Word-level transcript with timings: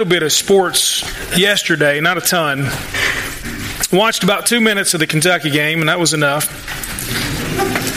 Little 0.00 0.12
bit 0.12 0.22
of 0.22 0.32
sports 0.32 1.02
yesterday, 1.36 2.00
not 2.00 2.16
a 2.16 2.22
ton. 2.22 2.70
Watched 3.92 4.24
about 4.24 4.46
two 4.46 4.62
minutes 4.62 4.94
of 4.94 5.00
the 5.00 5.06
Kentucky 5.06 5.50
game, 5.50 5.80
and 5.80 5.90
that 5.90 6.00
was 6.00 6.14
enough. 6.14 6.44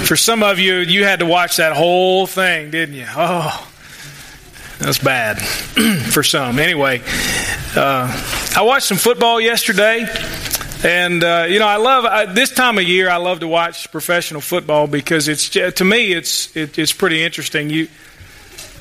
For 0.06 0.18
some 0.18 0.44
of 0.44 0.60
you, 0.60 0.80
you 0.80 1.06
had 1.06 1.20
to 1.20 1.26
watch 1.26 1.56
that 1.56 1.72
whole 1.72 2.28
thing, 2.28 2.72
didn't 2.72 2.96
you? 2.96 3.06
Oh, 3.08 3.72
that's 4.80 4.98
bad 4.98 5.42
for 6.12 6.24
some. 6.24 6.60
Anyway, 6.60 7.02
uh, 7.74 8.52
I 8.54 8.64
watched 8.64 8.88
some 8.88 8.98
football 8.98 9.40
yesterday. 9.40 10.06
And 10.84 11.24
uh, 11.24 11.46
you 11.48 11.60
know, 11.60 11.68
I 11.68 11.78
love 11.78 12.04
I, 12.04 12.26
this 12.26 12.52
time 12.52 12.78
of 12.78 12.84
year. 12.84 13.10
I 13.10 13.16
love 13.16 13.40
to 13.40 13.48
watch 13.48 13.90
professional 13.94 14.42
football 14.42 14.88
because 14.88 15.30
it's 15.30 15.48
to 15.48 15.86
me 15.86 16.12
it's 16.12 16.54
it, 16.58 16.78
it's 16.78 16.92
pretty 16.92 17.24
interesting. 17.24 17.70
You 17.70 17.88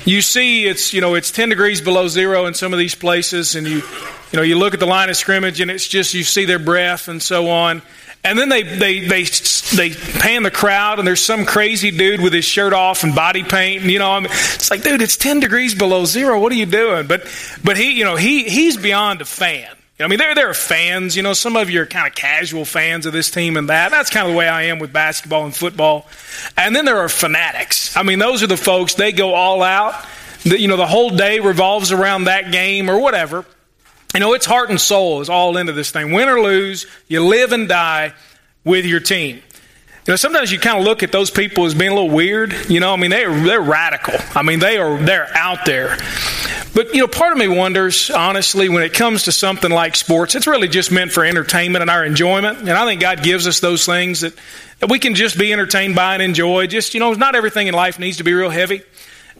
you 0.05 0.21
see 0.23 0.67
it's 0.67 0.93
you 0.93 1.01
know 1.01 1.15
it's 1.15 1.31
10 1.31 1.49
degrees 1.49 1.81
below 1.81 2.09
zero 2.09 2.47
in 2.47 2.55
some 2.55 2.73
of 2.73 2.79
these 2.79 2.95
places 2.95 3.55
and 3.55 3.67
you 3.67 3.77
you 3.77 4.37
know 4.37 4.43
you 4.43 4.59
look 4.59 4.75
at 4.75 4.81
the 4.81 4.87
line 4.87 5.11
of 5.11 5.17
scrimmage 5.17 5.61
and 5.61 5.71
it's 5.71 5.87
just 5.87 6.15
you 6.15 6.25
see 6.25 6.45
their 6.45 6.59
breath 6.59 7.09
and 7.09 7.23
so 7.23 7.49
on. 7.51 7.83
And 8.25 8.39
then 8.39 8.49
they 8.49 8.63
they 8.63 9.01
they 9.01 9.25
they 9.25 9.91
pan 9.91 10.45
the 10.45 10.51
crowd 10.51 10.99
and 10.99 11.07
there's 11.07 11.25
some 11.25 11.45
crazy 11.45 11.91
dude 11.91 12.21
with 12.21 12.33
his 12.33 12.45
shirt 12.45 12.73
off 12.73 13.03
and 13.03 13.15
body 13.15 13.43
paint 13.43 13.83
and 13.83 13.91
you 13.91 13.99
know 13.99 14.11
I 14.13 14.21
mean, 14.21 14.31
it's 14.31 14.71
like 14.71 14.83
dude 14.83 15.03
it's 15.03 15.17
10 15.17 15.41
degrees 15.41 15.75
below 15.75 16.05
zero. 16.05 16.41
What 16.41 16.53
are 16.53 16.57
you 16.57 16.67
doing? 16.67 17.07
But 17.07 17.23
but 17.65 17.77
he 17.77 17.93
you 17.93 18.05
know 18.05 18.17
he 18.17 18.45
he's 18.45 18.77
beyond 18.77 19.21
a 19.23 19.25
fan 19.25 19.69
I 20.03 20.09
mean, 20.09 20.19
there, 20.19 20.35
there 20.35 20.51
are 20.51 20.55
fans. 20.55 21.17
You 21.17 21.23
know, 21.23 21.33
some 21.33 21.57
of 21.57 21.71
you 21.71 21.83
are 21.83 21.87
kind 21.87 22.07
of 22.07 22.15
casual 22.15 22.65
fans 22.65 23.07
of 23.07 23.13
this 23.13 23.31
team 23.31 23.57
and 23.57 23.69
that. 23.69 23.91
That's 23.91 24.11
kind 24.11 24.27
of 24.27 24.33
the 24.33 24.39
way 24.39 24.49
I 24.49 24.65
am 24.65 24.79
with 24.79 24.93
basketball 24.93 25.45
and 25.45 25.55
football. 25.55 26.07
And 26.57 26.75
then 26.75 26.85
there 26.85 26.99
are 26.99 27.09
fanatics. 27.09 27.97
I 27.97 28.03
mean, 28.03 28.19
those 28.19 28.43
are 28.43 28.47
the 28.47 28.57
folks, 28.57 28.95
they 28.95 29.13
go 29.13 29.35
all 29.35 29.63
out. 29.63 29.95
The, 30.45 30.59
you 30.59 30.69
know, 30.69 30.77
the 30.77 30.87
whole 30.87 31.11
day 31.11 31.41
revolves 31.41 31.93
around 31.93 32.25
that 32.25 32.51
game 32.51 32.91
or 32.91 32.99
whatever. 32.99 33.45
You 34.15 34.21
know, 34.21 34.35
it's 34.35 34.45
heart 34.45 34.69
and 34.71 34.81
soul 34.81 35.21
is 35.21 35.29
all 35.29 35.57
into 35.57 35.73
this 35.73 35.91
thing. 35.91 36.13
Win 36.13 36.29
or 36.29 36.41
lose, 36.41 36.87
you 37.09 37.25
live 37.25 37.53
and 37.53 37.69
die 37.69 38.13
with 38.65 38.85
your 38.85 39.01
team. 39.01 39.37
You 40.07 40.13
know, 40.13 40.17
sometimes 40.17 40.51
you 40.51 40.59
kind 40.59 40.79
of 40.79 40.85
look 40.85 41.05
at 41.05 41.13
those 41.13 41.31
people 41.31 41.65
as 41.65 41.75
being 41.75 41.93
a 41.93 41.95
little 41.95 42.11
weird. 42.11 42.53
You 42.69 42.81
know, 42.81 42.93
I 42.93 42.97
mean, 42.97 43.11
they're 43.11 43.33
they're 43.33 43.61
radical. 43.61 44.15
I 44.35 44.43
mean, 44.43 44.59
they 44.59 44.77
are 44.79 44.99
they're 44.99 45.31
out 45.37 45.65
there. 45.65 45.97
But 46.75 46.95
you 46.95 47.01
know, 47.01 47.09
part 47.09 47.33
of 47.33 47.39
me 47.39 47.49
wonders, 47.49 48.11
honestly, 48.11 48.69
when 48.69 48.83
it 48.83 48.95
comes 48.95 49.25
to 49.25 49.33
something 49.33 49.71
like 49.71 49.95
sports, 49.95 50.35
it's 50.35 50.47
really 50.47 50.69
just 50.69 50.91
meant 50.91 51.13
for 51.13 51.25
entertainment 51.25 51.83
and 51.83 51.91
our 51.91 52.05
enjoyment. 52.05 52.61
And 52.61 52.71
I 52.71 52.87
think 52.87 53.01
God 53.01 53.23
gives 53.23 53.47
us 53.47 53.61
those 53.61 53.85
things 53.85 54.23
that, 54.23 54.35
that 54.79 54.91
we 54.91 54.99
can 54.99 55.15
just 55.15 55.39
be 55.39 55.53
entertained 55.53 55.95
by 55.95 56.15
and 56.15 56.23
enjoy. 56.23 56.67
Just 56.67 56.95
you 56.95 57.01
know, 57.01 57.13
not 57.13 57.35
everything 57.35 57.67
in 57.67 57.75
life 57.75 57.99
needs 57.99 58.19
to 58.19 58.25
be 58.25 58.33
real 58.33 58.49
heavy. 58.49 58.83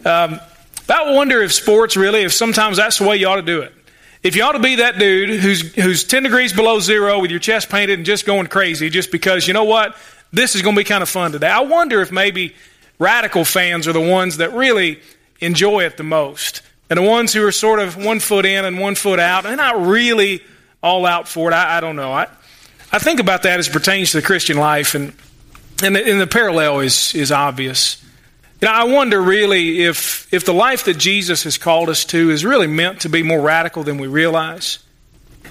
Um, 0.05 0.39
but 0.85 0.97
I 0.97 1.13
wonder 1.13 1.41
if 1.41 1.53
sports 1.53 1.97
really, 1.97 2.21
if 2.21 2.33
sometimes 2.33 2.77
that's 2.77 2.99
the 2.99 3.07
way 3.07 3.17
you 3.17 3.27
ought 3.27 3.37
to 3.37 3.41
do 3.41 3.61
it. 3.61 3.73
If 4.21 4.35
you 4.35 4.43
ought 4.43 4.53
to 4.53 4.59
be 4.59 4.75
that 4.75 4.99
dude 4.99 5.41
who's 5.41 5.73
who's 5.73 6.03
ten 6.03 6.23
degrees 6.23 6.53
below 6.53 6.79
zero 6.79 7.19
with 7.19 7.31
your 7.31 7.39
chest 7.39 7.69
painted 7.69 7.97
and 7.99 8.05
just 8.05 8.25
going 8.25 8.47
crazy, 8.47 8.89
just 8.89 9.11
because 9.11 9.47
you 9.47 9.53
know 9.53 9.63
what 9.63 9.97
this 10.31 10.55
is 10.55 10.61
going 10.61 10.75
to 10.75 10.79
be 10.79 10.85
kind 10.85 11.01
of 11.01 11.09
fun 11.09 11.31
today. 11.31 11.49
I 11.49 11.61
wonder 11.61 12.01
if 12.01 12.11
maybe 12.11 12.55
radical 12.99 13.43
fans 13.43 13.87
are 13.87 13.93
the 13.93 13.99
ones 13.99 14.37
that 14.37 14.53
really 14.53 14.99
enjoy 15.39 15.83
it 15.83 15.97
the 15.97 16.03
most. 16.03 16.61
And 16.89 16.97
the 16.97 17.03
ones 17.03 17.33
who 17.33 17.45
are 17.45 17.51
sort 17.51 17.79
of 17.79 17.95
one 17.95 18.19
foot 18.19 18.45
in 18.45 18.65
and 18.65 18.79
one 18.79 18.95
foot 18.95 19.19
out, 19.19 19.43
they're 19.43 19.55
not 19.55 19.85
really 19.85 20.41
all 20.81 21.05
out 21.05 21.27
for 21.27 21.49
it. 21.49 21.53
I, 21.53 21.77
I 21.77 21.81
don't 21.81 21.95
know. 21.95 22.11
I, 22.11 22.27
I 22.91 22.99
think 22.99 23.19
about 23.19 23.43
that 23.43 23.59
as 23.59 23.69
pertains 23.69 24.11
to 24.11 24.17
the 24.17 24.25
Christian 24.25 24.57
life, 24.57 24.93
and, 24.93 25.13
and, 25.83 25.95
the, 25.95 26.05
and 26.05 26.21
the 26.21 26.27
parallel 26.27 26.81
is, 26.81 27.15
is 27.15 27.31
obvious. 27.31 28.03
You 28.61 28.67
know, 28.67 28.73
I 28.73 28.83
wonder 28.83 29.21
really 29.21 29.81
if, 29.83 30.31
if 30.33 30.45
the 30.45 30.53
life 30.53 30.85
that 30.85 30.97
Jesus 30.97 31.43
has 31.43 31.57
called 31.57 31.89
us 31.89 32.05
to 32.05 32.29
is 32.29 32.45
really 32.45 32.67
meant 32.67 33.01
to 33.01 33.09
be 33.09 33.23
more 33.23 33.41
radical 33.41 33.83
than 33.83 33.97
we 33.97 34.07
realize 34.07 34.79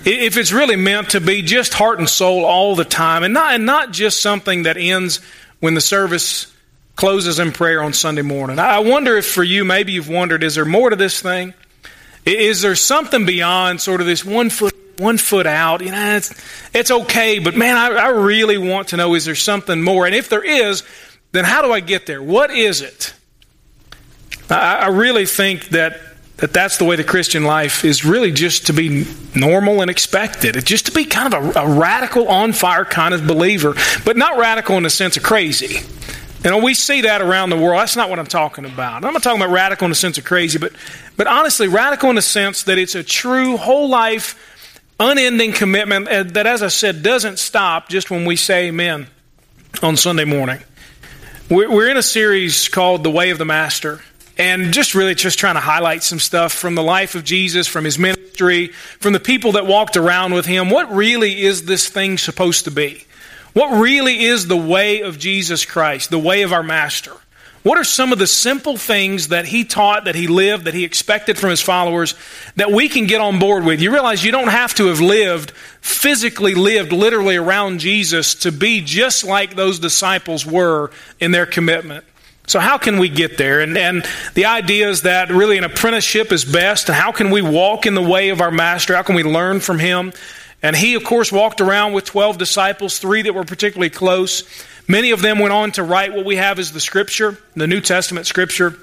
if 0.04 0.36
it's 0.36 0.52
really 0.52 0.76
meant 0.76 1.10
to 1.10 1.20
be 1.20 1.42
just 1.42 1.74
heart 1.74 1.98
and 1.98 2.08
soul 2.08 2.44
all 2.44 2.74
the 2.74 2.84
time 2.84 3.22
and 3.22 3.34
not, 3.34 3.54
and 3.54 3.66
not 3.66 3.92
just 3.92 4.20
something 4.20 4.64
that 4.64 4.76
ends 4.76 5.20
when 5.60 5.74
the 5.74 5.80
service 5.80 6.51
closes 6.96 7.38
in 7.38 7.52
prayer 7.52 7.82
on 7.82 7.92
Sunday 7.92 8.22
morning. 8.22 8.58
I 8.58 8.80
wonder 8.80 9.16
if 9.16 9.26
for 9.26 9.42
you, 9.42 9.64
maybe 9.64 9.92
you've 9.92 10.08
wondered, 10.08 10.42
is 10.44 10.54
there 10.54 10.64
more 10.64 10.90
to 10.90 10.96
this 10.96 11.20
thing? 11.20 11.54
Is 12.24 12.62
there 12.62 12.74
something 12.74 13.26
beyond 13.26 13.80
sort 13.80 14.00
of 14.00 14.06
this 14.06 14.24
one 14.24 14.50
foot 14.50 14.74
one 14.98 15.18
foot 15.18 15.46
out? 15.46 15.82
You 15.82 15.90
know, 15.90 16.16
it's 16.16 16.32
it's 16.72 16.90
okay, 16.90 17.40
but 17.40 17.56
man, 17.56 17.76
I, 17.76 17.88
I 17.96 18.08
really 18.08 18.58
want 18.58 18.88
to 18.88 18.96
know: 18.96 19.14
is 19.14 19.24
there 19.24 19.34
something 19.34 19.82
more? 19.82 20.06
And 20.06 20.14
if 20.14 20.28
there 20.28 20.44
is, 20.44 20.84
then 21.32 21.44
how 21.44 21.62
do 21.62 21.72
I 21.72 21.80
get 21.80 22.06
there? 22.06 22.22
What 22.22 22.52
is 22.52 22.80
it? 22.80 23.12
I, 24.48 24.74
I 24.76 24.86
really 24.88 25.26
think 25.26 25.70
that 25.70 25.98
that 26.36 26.52
that's 26.52 26.76
the 26.76 26.84
way 26.84 26.96
the 26.96 27.04
Christian 27.04 27.44
life 27.44 27.84
is 27.84 28.04
really 28.04 28.32
just 28.32 28.66
to 28.66 28.72
be 28.72 29.06
normal 29.34 29.80
and 29.80 29.90
expected. 29.90 30.56
It's 30.56 30.66
just 30.66 30.86
to 30.86 30.92
be 30.92 31.04
kind 31.04 31.32
of 31.32 31.56
a, 31.56 31.60
a 31.60 31.78
radical, 31.78 32.28
on 32.28 32.52
fire 32.52 32.84
kind 32.84 33.14
of 33.14 33.26
believer, 33.26 33.74
but 34.04 34.16
not 34.16 34.38
radical 34.38 34.76
in 34.76 34.82
the 34.82 34.90
sense 34.90 35.16
of 35.16 35.22
crazy. 35.22 35.80
Know, 36.44 36.58
we 36.58 36.74
see 36.74 37.02
that 37.02 37.22
around 37.22 37.50
the 37.50 37.56
world. 37.56 37.80
That's 37.80 37.96
not 37.96 38.10
what 38.10 38.18
I'm 38.18 38.26
talking 38.26 38.64
about. 38.64 39.04
I'm 39.04 39.12
not 39.12 39.22
talking 39.22 39.40
about 39.40 39.52
radical 39.52 39.84
in 39.84 39.90
the 39.90 39.96
sense 39.96 40.18
of 40.18 40.24
crazy, 40.24 40.58
but, 40.58 40.72
but 41.16 41.26
honestly, 41.26 41.68
radical 41.68 42.10
in 42.10 42.16
the 42.16 42.22
sense 42.22 42.64
that 42.64 42.78
it's 42.78 42.94
a 42.94 43.02
true, 43.02 43.56
whole 43.56 43.88
life, 43.88 44.36
unending 44.98 45.52
commitment 45.52 46.08
uh, 46.08 46.24
that, 46.24 46.46
as 46.46 46.62
I 46.62 46.68
said, 46.68 47.02
doesn't 47.02 47.38
stop 47.38 47.88
just 47.88 48.10
when 48.10 48.24
we 48.24 48.36
say 48.36 48.68
amen 48.68 49.06
on 49.82 49.96
Sunday 49.96 50.24
morning. 50.24 50.58
We're 51.48 51.88
in 51.88 51.96
a 51.96 52.02
series 52.02 52.68
called 52.68 53.04
The 53.04 53.10
Way 53.10 53.30
of 53.30 53.38
the 53.38 53.44
Master 53.44 54.00
and 54.38 54.72
just 54.72 54.94
really 54.94 55.14
just 55.14 55.38
trying 55.38 55.54
to 55.54 55.60
highlight 55.60 56.02
some 56.02 56.18
stuff 56.18 56.52
from 56.52 56.74
the 56.74 56.82
life 56.82 57.14
of 57.14 57.24
Jesus, 57.24 57.66
from 57.66 57.84
his 57.84 57.98
ministry, 57.98 58.68
from 58.68 59.12
the 59.12 59.20
people 59.20 59.52
that 59.52 59.66
walked 59.66 59.96
around 59.96 60.32
with 60.32 60.46
him. 60.46 60.70
What 60.70 60.90
really 60.92 61.42
is 61.42 61.66
this 61.66 61.88
thing 61.88 62.18
supposed 62.18 62.64
to 62.64 62.70
be? 62.70 63.04
What 63.52 63.80
really 63.80 64.24
is 64.24 64.46
the 64.46 64.56
way 64.56 65.02
of 65.02 65.18
Jesus 65.18 65.64
Christ, 65.64 66.10
the 66.10 66.18
way 66.18 66.42
of 66.42 66.52
our 66.52 66.62
Master? 66.62 67.12
What 67.62 67.78
are 67.78 67.84
some 67.84 68.12
of 68.12 68.18
the 68.18 68.26
simple 68.26 68.76
things 68.76 69.28
that 69.28 69.44
he 69.44 69.64
taught, 69.64 70.06
that 70.06 70.16
he 70.16 70.26
lived, 70.26 70.64
that 70.64 70.74
he 70.74 70.82
expected 70.82 71.38
from 71.38 71.50
his 71.50 71.60
followers 71.60 72.16
that 72.56 72.72
we 72.72 72.88
can 72.88 73.06
get 73.06 73.20
on 73.20 73.38
board 73.38 73.64
with? 73.64 73.80
You 73.80 73.92
realize 73.92 74.24
you 74.24 74.32
don't 74.32 74.48
have 74.48 74.74
to 74.76 74.86
have 74.86 75.00
lived, 75.00 75.52
physically 75.80 76.56
lived, 76.56 76.90
literally 76.90 77.36
around 77.36 77.78
Jesus 77.78 78.34
to 78.36 78.50
be 78.50 78.80
just 78.80 79.22
like 79.22 79.54
those 79.54 79.78
disciples 79.78 80.44
were 80.44 80.90
in 81.20 81.30
their 81.30 81.46
commitment. 81.46 82.04
So, 82.48 82.58
how 82.58 82.78
can 82.78 82.98
we 82.98 83.08
get 83.08 83.38
there? 83.38 83.60
And, 83.60 83.78
and 83.78 84.04
the 84.34 84.46
idea 84.46 84.88
is 84.88 85.02
that 85.02 85.30
really 85.30 85.56
an 85.56 85.62
apprenticeship 85.62 86.32
is 86.32 86.44
best. 86.44 86.88
And 86.88 86.96
how 86.96 87.12
can 87.12 87.30
we 87.30 87.42
walk 87.42 87.86
in 87.86 87.94
the 87.94 88.02
way 88.02 88.30
of 88.30 88.40
our 88.40 88.50
master? 88.50 88.96
How 88.96 89.04
can 89.04 89.14
we 89.14 89.22
learn 89.22 89.60
from 89.60 89.78
him? 89.78 90.12
And 90.62 90.76
he, 90.76 90.94
of 90.94 91.04
course, 91.04 91.32
walked 91.32 91.60
around 91.60 91.92
with 91.92 92.04
12 92.04 92.38
disciples, 92.38 92.98
three 92.98 93.22
that 93.22 93.34
were 93.34 93.44
particularly 93.44 93.90
close. 93.90 94.44
Many 94.86 95.10
of 95.10 95.20
them 95.20 95.38
went 95.38 95.52
on 95.52 95.72
to 95.72 95.82
write 95.82 96.12
what 96.12 96.24
we 96.24 96.36
have 96.36 96.58
as 96.58 96.72
the 96.72 96.80
Scripture, 96.80 97.38
the 97.54 97.66
New 97.66 97.80
Testament 97.80 98.26
Scripture. 98.26 98.78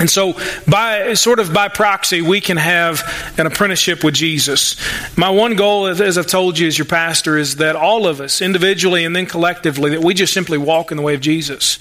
And 0.00 0.10
so, 0.10 0.34
by 0.66 1.14
sort 1.14 1.38
of 1.38 1.52
by 1.52 1.68
proxy, 1.68 2.22
we 2.22 2.40
can 2.40 2.56
have 2.56 3.02
an 3.38 3.46
apprenticeship 3.46 4.02
with 4.02 4.14
Jesus. 4.14 4.76
My 5.16 5.30
one 5.30 5.54
goal, 5.54 5.86
as 5.86 6.18
I've 6.18 6.26
told 6.26 6.58
you 6.58 6.66
as 6.66 6.76
your 6.76 6.86
pastor, 6.86 7.38
is 7.38 7.56
that 7.56 7.76
all 7.76 8.06
of 8.06 8.20
us, 8.20 8.42
individually 8.42 9.04
and 9.04 9.14
then 9.14 9.26
collectively, 9.26 9.90
that 9.90 10.00
we 10.00 10.14
just 10.14 10.32
simply 10.32 10.58
walk 10.58 10.90
in 10.90 10.96
the 10.96 11.02
way 11.02 11.14
of 11.14 11.20
Jesus. 11.20 11.78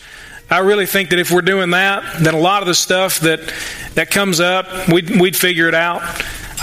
I 0.51 0.59
really 0.59 0.85
think 0.85 1.11
that 1.11 1.19
if 1.19 1.31
we're 1.31 1.41
doing 1.41 1.69
that, 1.69 2.19
then 2.19 2.33
a 2.33 2.39
lot 2.39 2.61
of 2.61 2.67
the 2.67 2.75
stuff 2.75 3.21
that 3.21 3.39
that 3.95 4.11
comes 4.11 4.39
up, 4.39 4.89
we'd, 4.89 5.09
we'd 5.09 5.35
figure 5.35 5.67
it 5.67 5.75
out. 5.75 6.01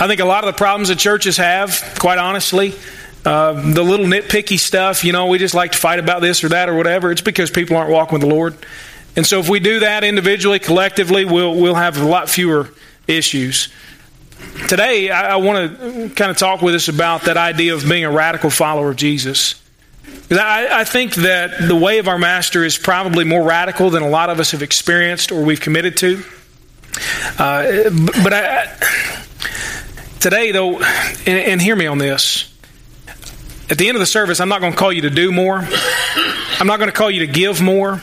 I 0.01 0.07
think 0.07 0.21
a 0.21 0.25
lot 0.25 0.45
of 0.45 0.53
the 0.53 0.57
problems 0.57 0.87
that 0.87 0.97
churches 0.97 1.35
have, 1.37 1.97
quite 1.99 2.17
honestly, 2.19 2.73
uh, 3.25 3.51
the 3.73 3.83
little 3.83 4.05
nitpicky 4.05 4.57
stuff, 4.57 5.03
you 5.03 5.11
know, 5.11 5.27
we 5.27 5.37
just 5.37 5.53
like 5.53 5.73
to 5.73 5.77
fight 5.77 5.99
about 5.99 6.21
this 6.21 6.41
or 6.41 6.49
that 6.49 6.69
or 6.69 6.75
whatever. 6.75 7.11
It's 7.11 7.19
because 7.19 7.51
people 7.51 7.75
aren't 7.75 7.91
walking 7.91 8.13
with 8.13 8.21
the 8.21 8.33
Lord. 8.33 8.55
And 9.17 9.27
so 9.27 9.39
if 9.39 9.49
we 9.49 9.59
do 9.59 9.81
that 9.81 10.05
individually, 10.05 10.59
collectively, 10.59 11.25
we'll, 11.25 11.53
we'll 11.53 11.75
have 11.75 11.97
a 11.97 12.05
lot 12.05 12.29
fewer 12.29 12.69
issues. 13.07 13.67
Today, 14.69 15.09
I, 15.09 15.33
I 15.33 15.35
want 15.35 15.77
to 15.77 16.09
kind 16.15 16.31
of 16.31 16.37
talk 16.37 16.61
with 16.61 16.75
us 16.75 16.87
about 16.87 17.23
that 17.23 17.35
idea 17.35 17.73
of 17.73 17.83
being 17.83 18.05
a 18.05 18.11
radical 18.11 18.49
follower 18.49 18.91
of 18.91 18.95
Jesus. 18.95 19.61
Because 20.05 20.37
I, 20.37 20.79
I, 20.79 20.83
think 20.85 21.15
that 21.15 21.67
the 21.67 21.75
way 21.75 21.97
of 21.97 22.07
our 22.07 22.17
master 22.17 22.63
is 22.63 22.77
probably 22.77 23.25
more 23.25 23.43
radical 23.43 23.89
than 23.89 24.01
a 24.01 24.09
lot 24.09 24.29
of 24.29 24.39
us 24.39 24.51
have 24.51 24.63
experienced 24.63 25.33
or 25.33 25.43
we've 25.43 25.59
committed 25.59 25.97
to. 25.97 26.23
Uh, 27.37 27.89
but 28.23 28.33
I, 28.33 29.25
today, 30.19 30.51
though, 30.51 30.79
and, 30.79 31.27
and 31.27 31.61
hear 31.61 31.75
me 31.75 31.87
on 31.87 31.97
this. 31.97 32.53
At 33.69 33.77
the 33.77 33.87
end 33.87 33.95
of 33.95 33.99
the 33.99 34.07
service, 34.07 34.39
I'm 34.39 34.49
not 34.49 34.61
going 34.61 34.73
to 34.73 34.77
call 34.77 34.91
you 34.91 35.03
to 35.03 35.09
do 35.09 35.31
more. 35.31 35.57
I'm 36.59 36.67
not 36.67 36.79
going 36.79 36.89
to 36.89 36.95
call 36.95 37.11
you 37.11 37.25
to 37.25 37.31
give 37.31 37.61
more. 37.61 38.01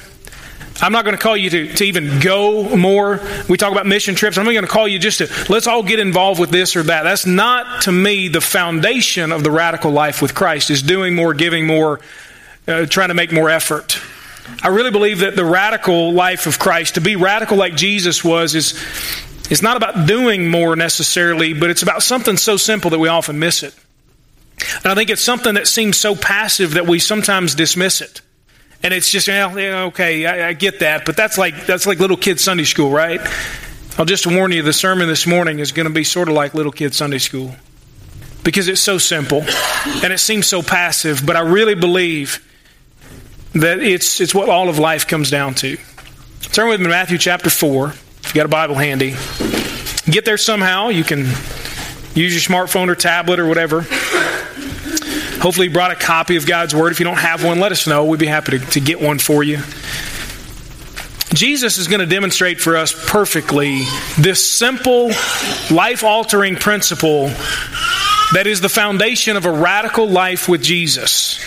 I'm 0.80 0.92
not 0.92 1.04
going 1.04 1.16
to 1.16 1.22
call 1.22 1.36
you 1.36 1.50
to, 1.50 1.74
to 1.74 1.84
even 1.84 2.20
go 2.20 2.76
more. 2.76 3.20
We 3.48 3.56
talk 3.56 3.72
about 3.72 3.86
mission 3.86 4.14
trips. 4.14 4.36
I'm 4.36 4.44
not 4.44 4.52
going 4.52 4.64
to 4.64 4.70
call 4.70 4.86
you 4.86 4.98
just 4.98 5.18
to 5.18 5.30
let's 5.48 5.66
all 5.66 5.82
get 5.82 5.98
involved 5.98 6.38
with 6.38 6.50
this 6.50 6.76
or 6.76 6.82
that. 6.84 7.02
That's 7.02 7.26
not, 7.26 7.82
to 7.82 7.92
me, 7.92 8.28
the 8.28 8.42
foundation 8.42 9.32
of 9.32 9.42
the 9.42 9.50
radical 9.50 9.90
life 9.90 10.20
with 10.20 10.34
Christ, 10.34 10.70
is 10.70 10.82
doing 10.82 11.14
more, 11.14 11.34
giving 11.34 11.66
more, 11.66 12.00
uh, 12.68 12.86
trying 12.86 13.08
to 13.08 13.14
make 13.14 13.32
more 13.32 13.48
effort. 13.48 13.98
I 14.62 14.68
really 14.68 14.90
believe 14.90 15.20
that 15.20 15.34
the 15.34 15.44
radical 15.44 16.12
life 16.12 16.46
of 16.46 16.58
Christ, 16.58 16.94
to 16.94 17.00
be 17.00 17.16
radical 17.16 17.56
like 17.56 17.74
Jesus 17.74 18.22
was, 18.22 18.54
is, 18.54 18.80
It's 19.50 19.62
not 19.62 19.76
about 19.76 20.06
doing 20.06 20.50
more 20.50 20.74
necessarily, 20.76 21.52
but 21.52 21.70
it's 21.70 21.82
about 21.82 22.02
something 22.02 22.36
so 22.36 22.56
simple 22.56 22.90
that 22.90 22.98
we 22.98 23.08
often 23.08 23.38
miss 23.38 23.62
it. 23.62 23.74
And 24.76 24.86
I 24.86 24.94
think 24.94 25.10
it's 25.10 25.22
something 25.22 25.54
that 25.54 25.68
seems 25.68 25.96
so 25.96 26.16
passive 26.16 26.74
that 26.74 26.86
we 26.86 26.98
sometimes 26.98 27.54
dismiss 27.54 28.00
it. 28.00 28.22
And 28.82 28.92
it's 28.92 29.10
just, 29.10 29.28
yeah, 29.28 29.84
okay, 29.86 30.26
I, 30.26 30.48
I 30.48 30.52
get 30.52 30.80
that, 30.80 31.04
but 31.04 31.16
that's 31.16 31.38
like 31.38 31.66
that's 31.66 31.86
like 31.86 31.98
little 31.98 32.16
kid 32.16 32.40
Sunday 32.40 32.64
school, 32.64 32.90
right? 32.90 33.20
I'll 33.98 34.04
just 34.04 34.26
warn 34.26 34.52
you, 34.52 34.62
the 34.62 34.72
sermon 34.72 35.08
this 35.08 35.26
morning 35.26 35.58
is 35.58 35.72
going 35.72 35.86
to 35.86 35.92
be 35.92 36.04
sort 36.04 36.28
of 36.28 36.34
like 36.34 36.54
little 36.54 36.72
kid 36.72 36.94
Sunday 36.94 37.18
school 37.18 37.54
because 38.44 38.68
it's 38.68 38.80
so 38.80 38.98
simple 38.98 39.42
and 40.04 40.12
it 40.12 40.20
seems 40.20 40.46
so 40.46 40.62
passive, 40.62 41.24
but 41.24 41.34
I 41.34 41.40
really 41.40 41.74
believe 41.74 42.42
that 43.54 43.80
it's, 43.80 44.20
it's 44.20 44.34
what 44.34 44.48
all 44.48 44.68
of 44.68 44.78
life 44.78 45.08
comes 45.08 45.30
down 45.30 45.54
to. 45.54 45.76
Turn 46.52 46.68
with 46.68 46.78
me 46.78 46.84
to 46.84 46.90
Matthew 46.90 47.18
chapter 47.18 47.50
4, 47.50 47.94
if 48.26 48.34
you 48.34 48.38
got 48.40 48.46
a 48.46 48.48
Bible 48.48 48.74
handy. 48.74 49.14
Get 50.10 50.24
there 50.24 50.36
somehow. 50.36 50.88
You 50.88 51.04
can 51.04 51.20
use 52.14 52.32
your 52.32 52.40
smartphone 52.40 52.88
or 52.88 52.94
tablet 52.94 53.38
or 53.38 53.46
whatever. 53.46 53.82
Hopefully, 55.40 55.68
you 55.68 55.72
brought 55.72 55.92
a 55.92 55.96
copy 55.96 56.36
of 56.36 56.46
God's 56.46 56.74
Word. 56.74 56.92
If 56.92 56.98
you 56.98 57.04
don't 57.04 57.18
have 57.18 57.44
one, 57.44 57.60
let 57.60 57.70
us 57.70 57.86
know. 57.86 58.04
We'd 58.04 58.18
be 58.18 58.26
happy 58.26 58.58
to, 58.58 58.66
to 58.66 58.80
get 58.80 59.00
one 59.00 59.18
for 59.18 59.44
you. 59.44 59.58
Jesus 61.34 61.78
is 61.78 61.86
going 61.86 62.00
to 62.00 62.06
demonstrate 62.06 62.60
for 62.60 62.76
us 62.76 62.92
perfectly 63.10 63.82
this 64.18 64.44
simple, 64.44 65.08
life 65.70 66.02
altering 66.02 66.56
principle 66.56 67.28
that 68.32 68.44
is 68.46 68.60
the 68.60 68.68
foundation 68.68 69.36
of 69.36 69.44
a 69.44 69.50
radical 69.50 70.08
life 70.08 70.48
with 70.48 70.62
Jesus. 70.62 71.38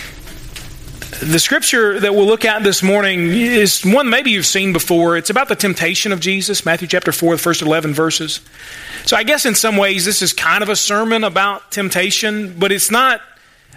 The 1.20 1.40
scripture 1.40 2.00
that 2.00 2.16
we'll 2.16 2.28
look 2.28 2.46
at 2.46 2.64
this 2.64 2.82
morning 2.82 3.28
is 3.28 3.86
one 3.86 4.10
maybe 4.10 4.32
you've 4.32 4.46
seen 4.46 4.72
before. 4.72 5.18
It's 5.18 5.30
about 5.30 5.50
the 5.50 5.56
temptation 5.56 6.14
of 6.14 6.22
Jesus, 6.22 6.66
Matthew 6.66 6.88
chapter 6.88 7.12
4, 7.12 7.36
the 7.36 7.42
first 7.42 7.62
11 7.62 7.94
verses. 7.94 8.40
So 9.06 9.18
I 9.18 9.24
guess 9.24 9.46
in 9.46 9.54
some 9.54 9.76
ways 9.76 10.06
this 10.06 10.22
is 10.22 10.32
kind 10.32 10.64
of 10.64 10.70
a 10.70 10.78
sermon 10.78 11.26
about 11.26 11.72
temptation, 11.72 12.58
but 12.58 12.72
it's 12.72 12.90
not 12.90 13.20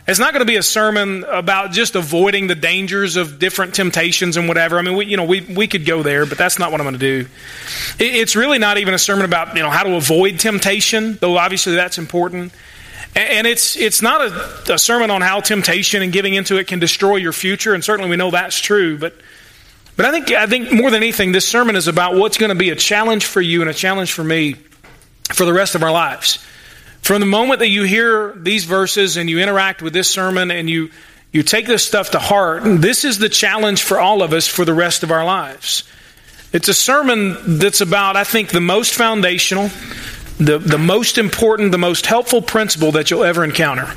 it's 0.07 0.21
not 0.21 0.33
going 0.33 0.41
to 0.41 0.47
be 0.47 0.57
a 0.57 0.63
sermon 0.63 1.25
about 1.25 1.73
just 1.73 1.97
avoiding 1.97 2.47
the 2.47 2.55
dangers 2.55 3.17
of 3.17 3.41
different 3.41 3.75
temptations 3.75 4.37
and 4.37 4.47
whatever. 4.47 4.79
I 4.79 4.83
mean, 4.83 4.97
we, 4.97 5.07
you 5.07 5.17
know, 5.17 5.25
we, 5.25 5.41
we 5.41 5.67
could 5.67 5.85
go 5.85 6.03
there, 6.03 6.27
but 6.27 6.39
that's 6.39 6.59
not 6.59 6.71
what 6.71 6.81
I'm 6.81 6.85
going 6.85 6.99
to 6.99 7.23
do. 7.23 7.29
It, 7.99 8.15
it's 8.15 8.35
really 8.35 8.59
not 8.59 8.79
even 8.79 8.95
a 8.95 8.99
sermon 8.99 9.25
about, 9.25 9.57
you 9.57 9.63
know, 9.63 9.71
how 9.71 9.83
to 9.85 9.95
avoid 9.95 10.41
temptation, 10.41 11.19
though 11.21 11.37
obviously 11.39 11.75
that's 11.75 11.99
important. 11.99 12.53
And, 13.15 13.47
it's, 13.47 13.77
it's 13.77 14.01
not 14.01 14.23
a, 14.23 14.75
a 14.75 14.79
sermon 14.79 15.11
on 15.11 15.21
how 15.21 15.41
temptation 15.41 16.03
and 16.03 16.13
giving 16.13 16.33
into 16.33 16.57
it 16.57 16.67
can 16.67 16.79
destroy 16.79 17.17
your 17.17 17.33
future, 17.33 17.75
and 17.75 17.85
certainly 17.85 18.09
we 18.09 18.17
know 18.17 18.31
that's 18.31 18.59
true, 18.59 18.99
but, 18.99 19.15
but 19.97 20.07
I 20.07 20.11
think, 20.11 20.31
I 20.31 20.47
think 20.47 20.73
more 20.73 20.91
than 20.91 21.03
anything, 21.03 21.33
this 21.33 21.47
sermon 21.47 21.77
is 21.77 21.89
about 21.89 22.15
what's 22.15 22.39
going 22.39 22.49
to 22.49 22.55
be 22.55 22.71
a 22.71 22.77
challenge 22.77 23.27
for 23.27 23.43
you 23.43 23.61
and 23.61 23.69
a 23.69 23.75
challenge 23.75 24.13
for 24.13 24.25
me 24.25 24.55
for 25.25 25.45
the 25.45 25.53
rest 25.53 25.75
of 25.75 25.83
our 25.83 25.93
lives. 25.93 26.39
From 27.03 27.21
the 27.21 27.27
moment 27.27 27.59
that 27.59 27.69
you 27.69 27.83
hear 27.83 28.33
these 28.33 28.65
verses 28.65 29.17
and 29.17 29.29
you 29.29 29.41
interact 29.41 29.83
with 29.83 29.93
this 29.93 30.09
sermon 30.09 30.51
and 30.51 30.71
you, 30.71 30.91
you 31.33 31.43
take 31.43 31.67
this 31.67 31.85
stuff 31.85 32.13
to 32.13 32.19
heart, 32.19 32.63
this 32.65 33.05
is 33.05 33.19
the 33.19 33.29
challenge 33.29 33.83
for 33.83 34.01
all 34.01 34.23
of 34.23 34.33
us 34.33 34.47
for 34.47 34.65
the 34.65 34.73
rest 34.73 35.03
of 35.03 35.11
our 35.11 35.25
lives. 35.25 35.85
It's 36.53 36.69
a 36.69 36.75
sermon 36.75 37.59
that's 37.59 37.81
about, 37.81 38.17
I 38.17 38.25
think, 38.25 38.51
the 38.51 38.61
most 38.61 38.95
foundational, 38.95 39.71
the, 40.47 40.59
the 40.59 40.79
most 40.79 41.19
important, 41.19 41.73
the 41.73 41.79
most 41.79 42.07
helpful 42.07 42.43
principle 42.43 42.93
that 42.93 43.11
you'll 43.11 43.25
ever 43.25 43.45
encounter. 43.45 43.93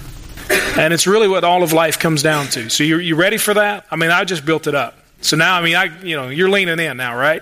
And 0.78 0.94
it's 0.94 1.08
really 1.08 1.28
what 1.28 1.44
all 1.44 1.64
of 1.64 1.74
life 1.74 1.98
comes 1.98 2.22
down 2.22 2.48
to. 2.48 2.70
So 2.70 2.84
you 2.84 2.98
you 2.98 3.16
ready 3.16 3.38
for 3.38 3.54
that? 3.54 3.86
I 3.90 3.96
mean, 3.96 4.12
I 4.12 4.26
just 4.26 4.46
built 4.46 4.68
it 4.68 4.76
up. 4.76 4.96
So 5.22 5.38
now, 5.38 5.56
I 5.58 5.62
mean, 5.62 5.76
I 5.76 5.86
you 6.02 6.16
know, 6.16 6.30
you're 6.30 6.50
leaning 6.50 6.80
in 6.80 6.98
now, 6.98 7.18
right? 7.18 7.42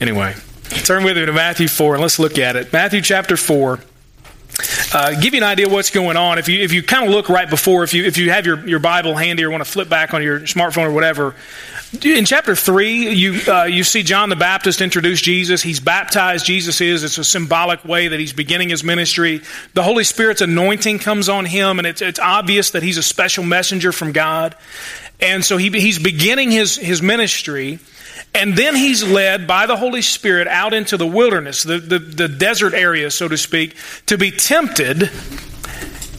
Anyway, 0.00 0.34
turn 0.84 1.04
with 1.04 1.16
me 1.16 1.26
to 1.26 1.32
Matthew 1.32 1.68
4 1.68 1.94
and 1.94 2.02
let's 2.02 2.18
look 2.18 2.38
at 2.38 2.56
it. 2.56 2.72
Matthew 2.72 3.02
chapter 3.02 3.36
4. 3.36 3.78
Uh, 4.94 5.18
give 5.18 5.32
you 5.32 5.40
an 5.40 5.44
idea 5.44 5.68
what's 5.68 5.88
going 5.90 6.18
on. 6.18 6.38
If 6.38 6.48
you 6.48 6.62
if 6.62 6.72
you 6.72 6.82
kind 6.82 7.06
of 7.06 7.10
look 7.10 7.30
right 7.30 7.48
before, 7.48 7.82
if 7.82 7.94
you 7.94 8.04
if 8.04 8.18
you 8.18 8.30
have 8.30 8.44
your, 8.44 8.66
your 8.68 8.78
Bible 8.78 9.16
handy 9.16 9.42
or 9.42 9.50
want 9.50 9.64
to 9.64 9.70
flip 9.70 9.88
back 9.88 10.12
on 10.12 10.22
your 10.22 10.40
smartphone 10.40 10.84
or 10.84 10.92
whatever, 10.92 11.34
in 12.04 12.26
chapter 12.26 12.54
three, 12.54 13.10
you 13.14 13.40
uh, 13.50 13.64
you 13.64 13.84
see 13.84 14.02
John 14.02 14.28
the 14.28 14.36
Baptist 14.36 14.82
introduce 14.82 15.22
Jesus. 15.22 15.62
He's 15.62 15.80
baptized. 15.80 16.44
Jesus 16.44 16.82
is. 16.82 17.04
It's 17.04 17.16
a 17.16 17.24
symbolic 17.24 17.86
way 17.86 18.08
that 18.08 18.20
he's 18.20 18.34
beginning 18.34 18.68
his 18.68 18.84
ministry. 18.84 19.40
The 19.72 19.82
Holy 19.82 20.04
Spirit's 20.04 20.42
anointing 20.42 20.98
comes 20.98 21.30
on 21.30 21.46
him, 21.46 21.78
and 21.78 21.86
it's 21.86 22.02
it's 22.02 22.20
obvious 22.20 22.72
that 22.72 22.82
he's 22.82 22.98
a 22.98 23.02
special 23.02 23.44
messenger 23.44 23.92
from 23.92 24.12
God. 24.12 24.54
And 25.20 25.42
so 25.42 25.56
he, 25.56 25.70
he's 25.70 25.98
beginning 25.98 26.50
his 26.50 26.76
his 26.76 27.00
ministry. 27.00 27.78
And 28.34 28.56
then 28.56 28.74
he's 28.74 29.04
led 29.04 29.46
by 29.46 29.66
the 29.66 29.76
Holy 29.76 30.02
Spirit 30.02 30.48
out 30.48 30.72
into 30.72 30.96
the 30.96 31.06
wilderness, 31.06 31.62
the, 31.62 31.78
the, 31.78 31.98
the 31.98 32.28
desert 32.28 32.72
area, 32.72 33.10
so 33.10 33.28
to 33.28 33.36
speak, 33.36 33.76
to 34.06 34.16
be 34.16 34.30
tempted 34.30 35.10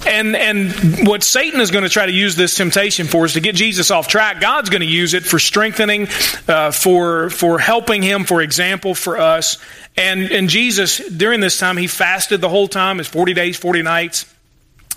and 0.05 0.35
and 0.35 1.07
what 1.07 1.23
Satan 1.23 1.59
is 1.61 1.71
going 1.71 1.83
to 1.83 1.89
try 1.89 2.05
to 2.05 2.11
use 2.11 2.35
this 2.35 2.55
temptation 2.55 3.07
for 3.07 3.25
is 3.25 3.33
to 3.33 3.41
get 3.41 3.55
Jesus 3.55 3.91
off 3.91 4.07
track. 4.07 4.41
God's 4.41 4.69
going 4.69 4.81
to 4.81 4.87
use 4.87 5.13
it 5.13 5.23
for 5.23 5.39
strengthening, 5.39 6.07
uh, 6.47 6.71
for 6.71 7.29
for 7.29 7.59
helping 7.59 8.01
him, 8.01 8.25
for 8.25 8.41
example, 8.41 8.95
for 8.95 9.17
us. 9.17 9.57
And 9.95 10.31
and 10.31 10.49
Jesus 10.49 10.97
during 10.97 11.39
this 11.39 11.57
time 11.57 11.77
he 11.77 11.87
fasted 11.87 12.41
the 12.41 12.49
whole 12.49 12.67
time, 12.67 12.97
his 12.97 13.07
forty 13.07 13.33
days, 13.33 13.57
forty 13.57 13.81
nights 13.81 14.32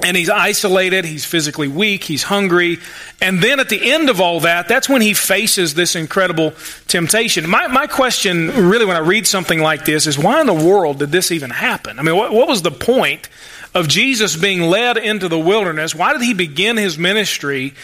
and 0.03 0.17
he's 0.17 0.29
isolated, 0.29 1.05
he's 1.07 1.25
physically 1.25 1.69
weak, 1.69 2.05
he's 2.05 2.23
hungry. 2.23 2.79
And 3.21 3.43
then 3.43 3.61
at 3.61 3.71
the 3.71 3.93
end 3.93 4.11
of 4.11 4.21
all 4.21 4.41
that, 4.41 4.69
that's 4.69 4.89
when 4.89 5.01
he 5.01 5.15
faces 5.15 5.75
this 5.75 5.97
incredible 5.97 6.53
temptation. 6.87 7.49
My, 7.49 7.67
my 7.69 7.87
question, 7.87 8.69
really, 8.69 8.85
when 8.85 8.97
I 8.97 9.01
read 9.01 9.27
something 9.27 9.61
like 9.61 9.87
this, 9.87 10.07
is 10.07 10.19
why 10.19 10.41
in 10.41 10.47
the 10.47 10.55
world 10.55 10.99
did 10.99 11.13
this 11.13 11.33
even 11.33 11.51
happen? 11.51 11.99
I 11.99 12.03
mean, 12.03 12.15
what, 12.17 12.31
what 12.31 12.47
was 12.47 12.61
the 12.61 12.71
point 12.71 13.29
of 13.75 13.89
Jesus 13.89 14.37
being 14.37 14.63
led 14.63 14.99
into 14.99 15.29
the 15.29 15.39
wilderness? 15.39 15.95
Why 15.95 16.13
did 16.13 16.23
he 16.23 16.35
begin 16.35 16.77
his 16.77 16.99
ministry 16.99 17.75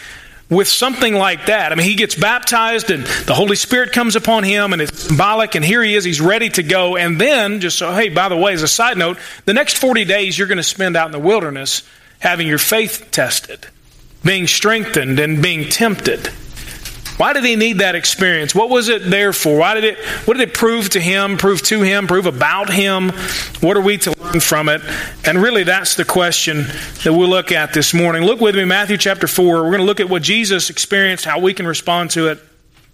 with 0.49 0.67
something 0.67 1.15
like 1.15 1.47
that. 1.47 1.71
I 1.71 1.75
mean, 1.75 1.87
he 1.87 1.95
gets 1.95 2.15
baptized 2.15 2.91
and 2.91 3.05
the 3.25 3.33
Holy 3.33 3.55
Spirit 3.55 3.91
comes 3.91 4.15
upon 4.15 4.43
him 4.43 4.73
and 4.73 4.81
it's 4.81 5.03
symbolic, 5.03 5.55
and 5.55 5.65
here 5.65 5.81
he 5.81 5.95
is, 5.95 6.03
he's 6.03 6.21
ready 6.21 6.49
to 6.49 6.63
go. 6.63 6.95
And 6.95 7.19
then, 7.19 7.59
just 7.59 7.77
so, 7.77 7.91
hey, 7.91 8.09
by 8.09 8.29
the 8.29 8.37
way, 8.37 8.53
as 8.53 8.61
a 8.61 8.67
side 8.67 8.97
note, 8.97 9.17
the 9.45 9.53
next 9.53 9.77
40 9.77 10.05
days 10.05 10.37
you're 10.37 10.47
going 10.47 10.57
to 10.57 10.63
spend 10.63 10.95
out 10.95 11.07
in 11.07 11.11
the 11.11 11.19
wilderness 11.19 11.81
having 12.19 12.47
your 12.47 12.57
faith 12.57 13.09
tested, 13.11 13.67
being 14.23 14.47
strengthened, 14.47 15.19
and 15.19 15.41
being 15.41 15.69
tempted. 15.69 16.29
Why 17.17 17.33
did 17.33 17.43
he 17.43 17.55
need 17.55 17.77
that 17.79 17.93
experience? 17.93 18.55
What 18.55 18.69
was 18.69 18.89
it 18.89 19.09
there 19.09 19.33
for? 19.33 19.59
Why 19.59 19.75
did 19.75 19.83
it 19.83 19.97
what 20.25 20.35
did 20.35 20.49
it 20.49 20.53
prove 20.55 20.89
to 20.91 20.99
him, 20.99 21.37
prove 21.37 21.61
to 21.63 21.81
him, 21.81 22.07
prove 22.07 22.25
about 22.25 22.71
him? 22.71 23.09
What 23.61 23.77
are 23.77 23.81
we 23.81 23.97
to 23.99 24.19
learn 24.19 24.39
from 24.39 24.67
it? 24.67 24.81
And 25.23 25.37
really 25.37 25.63
that's 25.63 25.95
the 25.95 26.05
question 26.05 26.65
that 27.03 27.13
we'll 27.13 27.29
look 27.29 27.51
at 27.51 27.73
this 27.73 27.93
morning. 27.93 28.23
Look 28.23 28.41
with 28.41 28.55
me 28.55 28.65
Matthew 28.65 28.97
chapter 28.97 29.27
4. 29.27 29.63
We're 29.63 29.69
going 29.69 29.77
to 29.77 29.85
look 29.85 29.99
at 29.99 30.09
what 30.09 30.23
Jesus 30.23 30.71
experienced, 30.71 31.23
how 31.23 31.39
we 31.39 31.53
can 31.53 31.67
respond 31.67 32.11
to 32.11 32.29
it. 32.29 32.39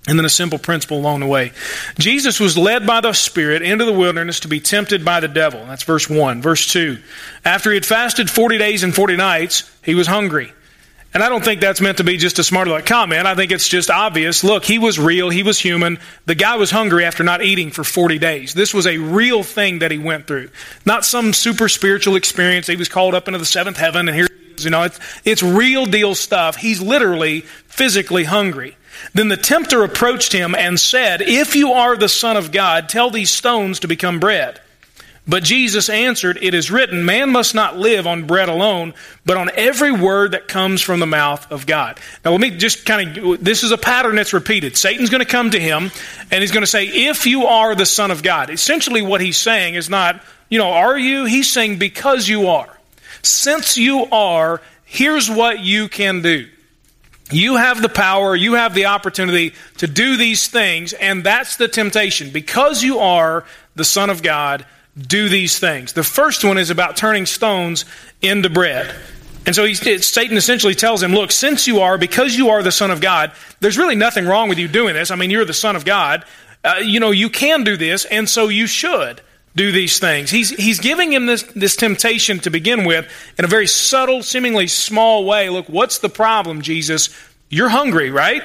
And 0.07 0.17
then 0.17 0.25
a 0.25 0.29
simple 0.29 0.57
principle 0.57 0.97
along 0.97 1.19
the 1.19 1.27
way. 1.27 1.51
Jesus 1.99 2.39
was 2.39 2.57
led 2.57 2.87
by 2.87 3.01
the 3.01 3.13
Spirit 3.13 3.61
into 3.61 3.85
the 3.85 3.93
wilderness 3.93 4.39
to 4.41 4.47
be 4.47 4.59
tempted 4.59 5.03
by 5.03 5.19
the 5.19 5.27
devil. 5.27 5.63
That's 5.65 5.83
verse 5.83 6.09
1. 6.09 6.41
Verse 6.41 6.71
2. 6.71 6.97
After 7.43 7.69
he 7.69 7.75
had 7.75 7.85
fasted 7.85 8.29
40 8.29 8.57
days 8.57 8.83
and 8.83 8.95
40 8.95 9.17
nights, 9.17 9.69
he 9.83 9.95
was 9.95 10.07
hungry. 10.07 10.53
And 11.11 11.23
I 11.23 11.29
don't 11.29 11.43
think 11.43 11.59
that's 11.59 11.81
meant 11.81 11.97
to 11.97 12.03
be 12.03 12.17
just 12.17 12.37
a 12.37 12.43
smart 12.43 12.67
aleck 12.67 12.85
comment. 12.85 13.25
I 13.25 13.33
think 13.33 13.51
it's 13.51 13.67
just 13.67 13.89
obvious. 13.89 14.43
Look, 14.43 14.63
he 14.63 14.77
was 14.77 14.99
real. 14.99 15.31
He 15.31 15.41
was 15.41 15.59
human. 15.59 15.97
The 16.27 16.35
guy 16.35 16.55
was 16.55 16.69
hungry 16.69 17.03
after 17.03 17.23
not 17.23 17.41
eating 17.41 17.71
for 17.71 17.83
40 17.83 18.19
days. 18.19 18.53
This 18.53 18.75
was 18.75 18.85
a 18.85 18.97
real 18.97 19.41
thing 19.41 19.79
that 19.79 19.89
he 19.89 19.97
went 19.97 20.27
through. 20.27 20.51
Not 20.85 21.05
some 21.05 21.33
super 21.33 21.67
spiritual 21.67 22.15
experience. 22.15 22.67
He 22.67 22.75
was 22.75 22.89
called 22.89 23.15
up 23.15 23.27
into 23.27 23.39
the 23.39 23.45
seventh 23.45 23.77
heaven 23.77 24.07
and 24.07 24.15
here, 24.15 24.27
you 24.65 24.71
know, 24.71 24.83
it's, 24.83 24.99
it's 25.25 25.43
real 25.43 25.85
deal 25.85 26.15
stuff. 26.15 26.55
He's 26.55 26.81
literally 26.81 27.41
physically 27.41 28.23
hungry. 28.23 28.75
Then 29.13 29.29
the 29.29 29.37
tempter 29.37 29.83
approached 29.83 30.33
him 30.33 30.55
and 30.55 30.79
said, 30.79 31.21
If 31.21 31.55
you 31.55 31.71
are 31.73 31.95
the 31.95 32.09
Son 32.09 32.37
of 32.37 32.51
God, 32.51 32.89
tell 32.89 33.09
these 33.09 33.29
stones 33.29 33.79
to 33.79 33.87
become 33.87 34.19
bread. 34.19 34.59
But 35.29 35.43
Jesus 35.43 35.89
answered, 35.89 36.39
It 36.41 36.55
is 36.55 36.71
written, 36.71 37.05
Man 37.05 37.31
must 37.31 37.53
not 37.53 37.77
live 37.77 38.07
on 38.07 38.25
bread 38.25 38.49
alone, 38.49 38.95
but 39.25 39.37
on 39.37 39.51
every 39.53 39.91
word 39.91 40.31
that 40.31 40.47
comes 40.47 40.81
from 40.81 40.99
the 40.99 41.05
mouth 41.05 41.51
of 41.51 41.67
God. 41.67 41.99
Now, 42.25 42.31
let 42.31 42.41
me 42.41 42.49
just 42.49 42.83
kind 42.83 43.15
of, 43.15 43.43
this 43.43 43.63
is 43.63 43.71
a 43.71 43.77
pattern 43.77 44.15
that's 44.15 44.33
repeated. 44.33 44.75
Satan's 44.75 45.11
going 45.11 45.23
to 45.23 45.29
come 45.29 45.51
to 45.51 45.59
him, 45.59 45.91
and 46.31 46.41
he's 46.41 46.51
going 46.51 46.63
to 46.63 46.67
say, 46.67 46.85
If 46.87 47.27
you 47.27 47.45
are 47.45 47.75
the 47.75 47.85
Son 47.85 48.09
of 48.09 48.23
God. 48.23 48.49
Essentially, 48.49 49.03
what 49.03 49.21
he's 49.21 49.37
saying 49.37 49.75
is 49.75 49.87
not, 49.87 50.19
you 50.49 50.57
know, 50.57 50.71
are 50.71 50.97
you? 50.97 51.25
He's 51.25 51.51
saying, 51.51 51.77
Because 51.77 52.27
you 52.27 52.47
are. 52.47 52.78
Since 53.21 53.77
you 53.77 54.05
are, 54.05 54.61
here's 54.85 55.29
what 55.29 55.59
you 55.59 55.87
can 55.87 56.21
do. 56.21 56.47
You 57.31 57.57
have 57.57 57.81
the 57.81 57.89
power, 57.89 58.35
you 58.35 58.53
have 58.53 58.73
the 58.73 58.85
opportunity 58.85 59.53
to 59.77 59.87
do 59.87 60.17
these 60.17 60.47
things, 60.47 60.93
and 60.93 61.23
that's 61.23 61.57
the 61.57 61.67
temptation. 61.67 62.31
Because 62.31 62.83
you 62.83 62.99
are 62.99 63.45
the 63.75 63.85
Son 63.85 64.09
of 64.09 64.23
God, 64.23 64.65
do 64.99 65.29
these 65.29 65.59
things. 65.59 65.93
The 65.93 66.03
first 66.03 66.43
one 66.43 66.57
is 66.57 66.71
about 66.71 66.97
turning 66.97 67.27
stones 67.27 67.85
into 68.21 68.49
bread. 68.49 68.93
And 69.45 69.55
so 69.55 69.63
he, 69.63 69.73
Satan 69.73 70.37
essentially 70.37 70.75
tells 70.75 71.01
him, 71.01 71.13
Look, 71.13 71.31
since 71.31 71.67
you 71.67 71.81
are, 71.81 71.97
because 71.97 72.35
you 72.35 72.49
are 72.49 72.63
the 72.63 72.71
Son 72.71 72.91
of 72.91 72.99
God, 72.99 73.31
there's 73.59 73.77
really 73.77 73.95
nothing 73.95 74.25
wrong 74.25 74.49
with 74.49 74.57
you 74.57 74.67
doing 74.67 74.95
this. 74.95 75.11
I 75.11 75.15
mean, 75.15 75.29
you're 75.29 75.45
the 75.45 75.53
Son 75.53 75.75
of 75.75 75.85
God. 75.85 76.25
Uh, 76.63 76.75
you 76.83 76.99
know, 76.99 77.11
you 77.11 77.29
can 77.29 77.63
do 77.63 77.77
this, 77.77 78.05
and 78.05 78.27
so 78.27 78.49
you 78.49 78.67
should. 78.67 79.21
Do 79.55 79.71
these 79.71 79.99
things. 79.99 80.29
He's, 80.29 80.49
he's 80.51 80.79
giving 80.79 81.11
him 81.11 81.25
this, 81.25 81.43
this 81.43 81.75
temptation 81.75 82.39
to 82.39 82.49
begin 82.49 82.85
with 82.85 83.11
in 83.37 83.45
a 83.45 83.47
very 83.47 83.67
subtle, 83.67 84.23
seemingly 84.23 84.67
small 84.67 85.25
way. 85.25 85.49
Look, 85.49 85.67
what's 85.67 85.99
the 85.99 86.09
problem, 86.09 86.61
Jesus? 86.61 87.09
You're 87.49 87.69
hungry, 87.69 88.11
right? 88.11 88.43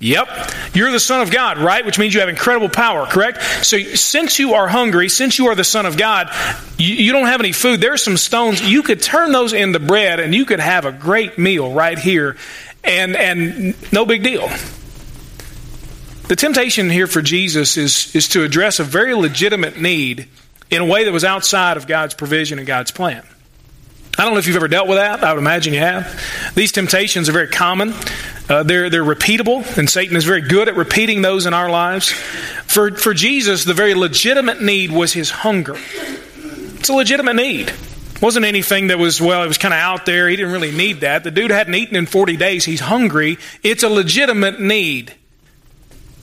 Yep. 0.00 0.28
You're 0.74 0.90
the 0.90 1.00
Son 1.00 1.22
of 1.22 1.30
God, 1.30 1.56
right? 1.56 1.84
Which 1.84 1.98
means 1.98 2.12
you 2.12 2.20
have 2.20 2.28
incredible 2.28 2.68
power, 2.68 3.06
correct? 3.06 3.42
So 3.64 3.78
since 3.78 4.38
you 4.38 4.54
are 4.54 4.68
hungry, 4.68 5.08
since 5.08 5.38
you 5.38 5.46
are 5.46 5.54
the 5.54 5.64
Son 5.64 5.86
of 5.86 5.96
God, 5.96 6.28
you, 6.76 6.94
you 6.94 7.12
don't 7.12 7.26
have 7.26 7.40
any 7.40 7.52
food. 7.52 7.80
There's 7.80 8.02
some 8.02 8.18
stones. 8.18 8.60
You 8.60 8.82
could 8.82 9.00
turn 9.00 9.32
those 9.32 9.54
into 9.54 9.78
bread 9.78 10.20
and 10.20 10.34
you 10.34 10.44
could 10.44 10.60
have 10.60 10.84
a 10.84 10.92
great 10.92 11.38
meal 11.38 11.72
right 11.72 11.98
here. 11.98 12.36
And, 12.82 13.16
and 13.16 13.92
no 13.92 14.04
big 14.04 14.22
deal. 14.22 14.50
The 16.26 16.36
temptation 16.36 16.88
here 16.88 17.06
for 17.06 17.20
Jesus 17.20 17.76
is, 17.76 18.14
is 18.16 18.28
to 18.28 18.44
address 18.44 18.80
a 18.80 18.84
very 18.84 19.14
legitimate 19.14 19.78
need 19.78 20.26
in 20.70 20.80
a 20.80 20.84
way 20.86 21.04
that 21.04 21.12
was 21.12 21.22
outside 21.22 21.76
of 21.76 21.86
God's 21.86 22.14
provision 22.14 22.58
and 22.58 22.66
God's 22.66 22.90
plan. 22.90 23.22
I 24.16 24.24
don't 24.24 24.32
know 24.32 24.38
if 24.38 24.46
you've 24.46 24.56
ever 24.56 24.68
dealt 24.68 24.88
with 24.88 24.96
that. 24.96 25.22
I 25.22 25.34
would 25.34 25.38
imagine 25.38 25.74
you 25.74 25.80
have. 25.80 26.52
These 26.54 26.72
temptations 26.72 27.28
are 27.28 27.32
very 27.32 27.48
common. 27.48 27.92
Uh, 28.48 28.62
they're, 28.62 28.88
they're 28.88 29.04
repeatable, 29.04 29.76
and 29.76 29.88
Satan 29.88 30.16
is 30.16 30.24
very 30.24 30.40
good 30.40 30.68
at 30.68 30.76
repeating 30.76 31.20
those 31.20 31.44
in 31.44 31.52
our 31.52 31.68
lives. 31.68 32.10
For, 32.10 32.92
for 32.92 33.12
Jesus, 33.12 33.64
the 33.64 33.74
very 33.74 33.94
legitimate 33.94 34.62
need 34.62 34.92
was 34.92 35.12
his 35.12 35.30
hunger. 35.30 35.76
It's 35.76 36.88
a 36.88 36.94
legitimate 36.94 37.36
need. 37.36 37.68
It 37.68 38.22
wasn't 38.22 38.46
anything 38.46 38.86
that 38.86 38.98
was, 38.98 39.20
well, 39.20 39.42
it 39.42 39.48
was 39.48 39.58
kind 39.58 39.74
of 39.74 39.80
out 39.80 40.06
there. 40.06 40.26
He 40.28 40.36
didn't 40.36 40.52
really 40.52 40.72
need 40.72 41.00
that. 41.00 41.22
The 41.22 41.30
dude 41.30 41.50
hadn't 41.50 41.74
eaten 41.74 41.96
in 41.96 42.06
40 42.06 42.38
days. 42.38 42.64
He's 42.64 42.80
hungry. 42.80 43.36
It's 43.62 43.82
a 43.82 43.90
legitimate 43.90 44.58
need. 44.58 45.12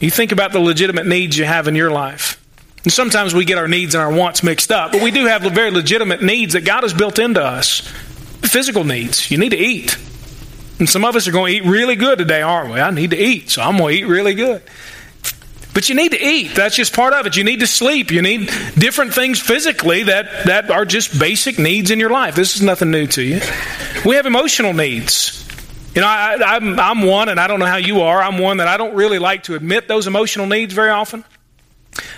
You 0.01 0.10
think 0.10 0.31
about 0.31 0.51
the 0.51 0.60
legitimate 0.60 1.05
needs 1.05 1.38
you 1.38 1.46
have 1.46 1.67
in 1.67 1.75
your 1.75 1.91
life. 1.91 2.43
And 2.84 2.91
sometimes 2.91 3.36
we 3.36 3.46
get 3.46 3.60
our 3.60 3.67
needs 3.67 3.93
and 3.93 4.01
our 4.03 4.12
wants 4.12 4.41
mixed 4.41 4.72
up, 4.72 4.91
but 4.91 5.03
we 5.03 5.12
do 5.12 5.27
have 5.27 5.43
very 5.43 5.70
legitimate 5.70 6.24
needs 6.24 6.53
that 6.53 6.65
God 6.65 6.81
has 6.81 6.93
built 6.93 7.20
into 7.20 7.41
us. 7.41 7.81
Physical 8.41 8.84
needs. 8.84 9.29
You 9.29 9.38
need 9.38 9.51
to 9.51 9.58
eat. 9.58 9.98
And 10.79 10.89
some 10.89 11.05
of 11.05 11.15
us 11.15 11.27
are 11.27 11.31
going 11.31 11.53
to 11.53 11.58
eat 11.60 11.70
really 11.70 11.96
good 11.96 12.17
today, 12.17 12.41
aren't 12.41 12.74
we? 12.74 12.79
I 12.79 12.89
need 12.89 13.12
to 13.12 13.17
eat, 13.17 13.51
so 13.51 13.62
I'm 13.62 13.77
going 13.77 13.96
to 13.96 14.01
eat 14.01 14.08
really 14.08 14.34
good. 14.34 14.63
But 15.75 15.88
you 15.88 15.96
need 15.96 16.12
to 16.12 16.22
eat. 16.22 16.55
That's 16.55 16.75
just 16.75 16.93
part 16.93 17.13
of 17.13 17.27
it. 17.27 17.38
You 17.38 17.43
need 17.43 17.60
to 17.60 17.67
sleep. 17.67 18.12
You 18.12 18.24
need 18.24 18.48
different 18.77 19.13
things 19.13 19.39
physically 19.39 20.03
that, 20.03 20.48
that 20.48 20.72
are 20.72 20.84
just 20.84 21.17
basic 21.17 21.60
needs 21.60 21.91
in 21.91 22.00
your 22.00 22.10
life. 22.10 22.36
This 22.36 22.55
is 22.55 22.63
nothing 22.63 22.89
new 22.89 23.05
to 23.08 23.22
you. 23.22 23.39
We 24.03 24.15
have 24.15 24.25
emotional 24.25 24.74
needs. 24.74 25.48
You 25.93 26.01
know, 26.01 26.07
I, 26.07 26.55
am 26.55 26.79
I'm, 26.79 26.79
I'm 26.79 27.01
one, 27.03 27.27
and 27.27 27.39
I 27.39 27.48
don't 27.48 27.60
know 27.60 27.65
how 27.65 27.77
you 27.77 28.01
are. 28.01 28.21
I'm 28.21 28.38
one 28.38 28.57
that 28.57 28.67
I 28.67 28.77
don't 28.77 28.95
really 28.95 29.19
like 29.19 29.43
to 29.43 29.55
admit 29.55 29.88
those 29.88 30.07
emotional 30.07 30.48
needs 30.48 30.74
very 30.74 30.89
often. 30.89 31.25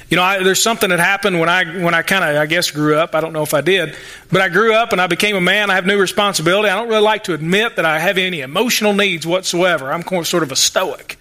You 0.09 0.17
know, 0.17 0.23
I, 0.23 0.43
there's 0.43 0.61
something 0.61 0.91
that 0.91 0.99
happened 0.99 1.39
when 1.39 1.49
I 1.49 1.65
when 1.81 1.95
I 1.95 2.03
kind 2.03 2.23
of 2.23 2.35
I 2.35 2.45
guess 2.45 2.69
grew 2.69 2.97
up. 2.97 3.15
I 3.15 3.21
don't 3.21 3.33
know 3.33 3.41
if 3.41 3.55
I 3.55 3.61
did, 3.61 3.95
but 4.31 4.41
I 4.41 4.49
grew 4.49 4.75
up 4.75 4.91
and 4.91 5.01
I 5.01 5.07
became 5.07 5.35
a 5.35 5.41
man. 5.41 5.71
I 5.71 5.75
have 5.75 5.87
new 5.87 5.99
responsibility. 5.99 6.69
I 6.69 6.75
don't 6.75 6.89
really 6.89 7.01
like 7.01 7.23
to 7.23 7.33
admit 7.33 7.77
that 7.77 7.85
I 7.85 7.97
have 7.97 8.19
any 8.19 8.41
emotional 8.41 8.93
needs 8.93 9.25
whatsoever. 9.25 9.91
I'm 9.91 10.03
sort 10.23 10.43
of 10.43 10.51
a 10.51 10.55
stoic. 10.55 11.17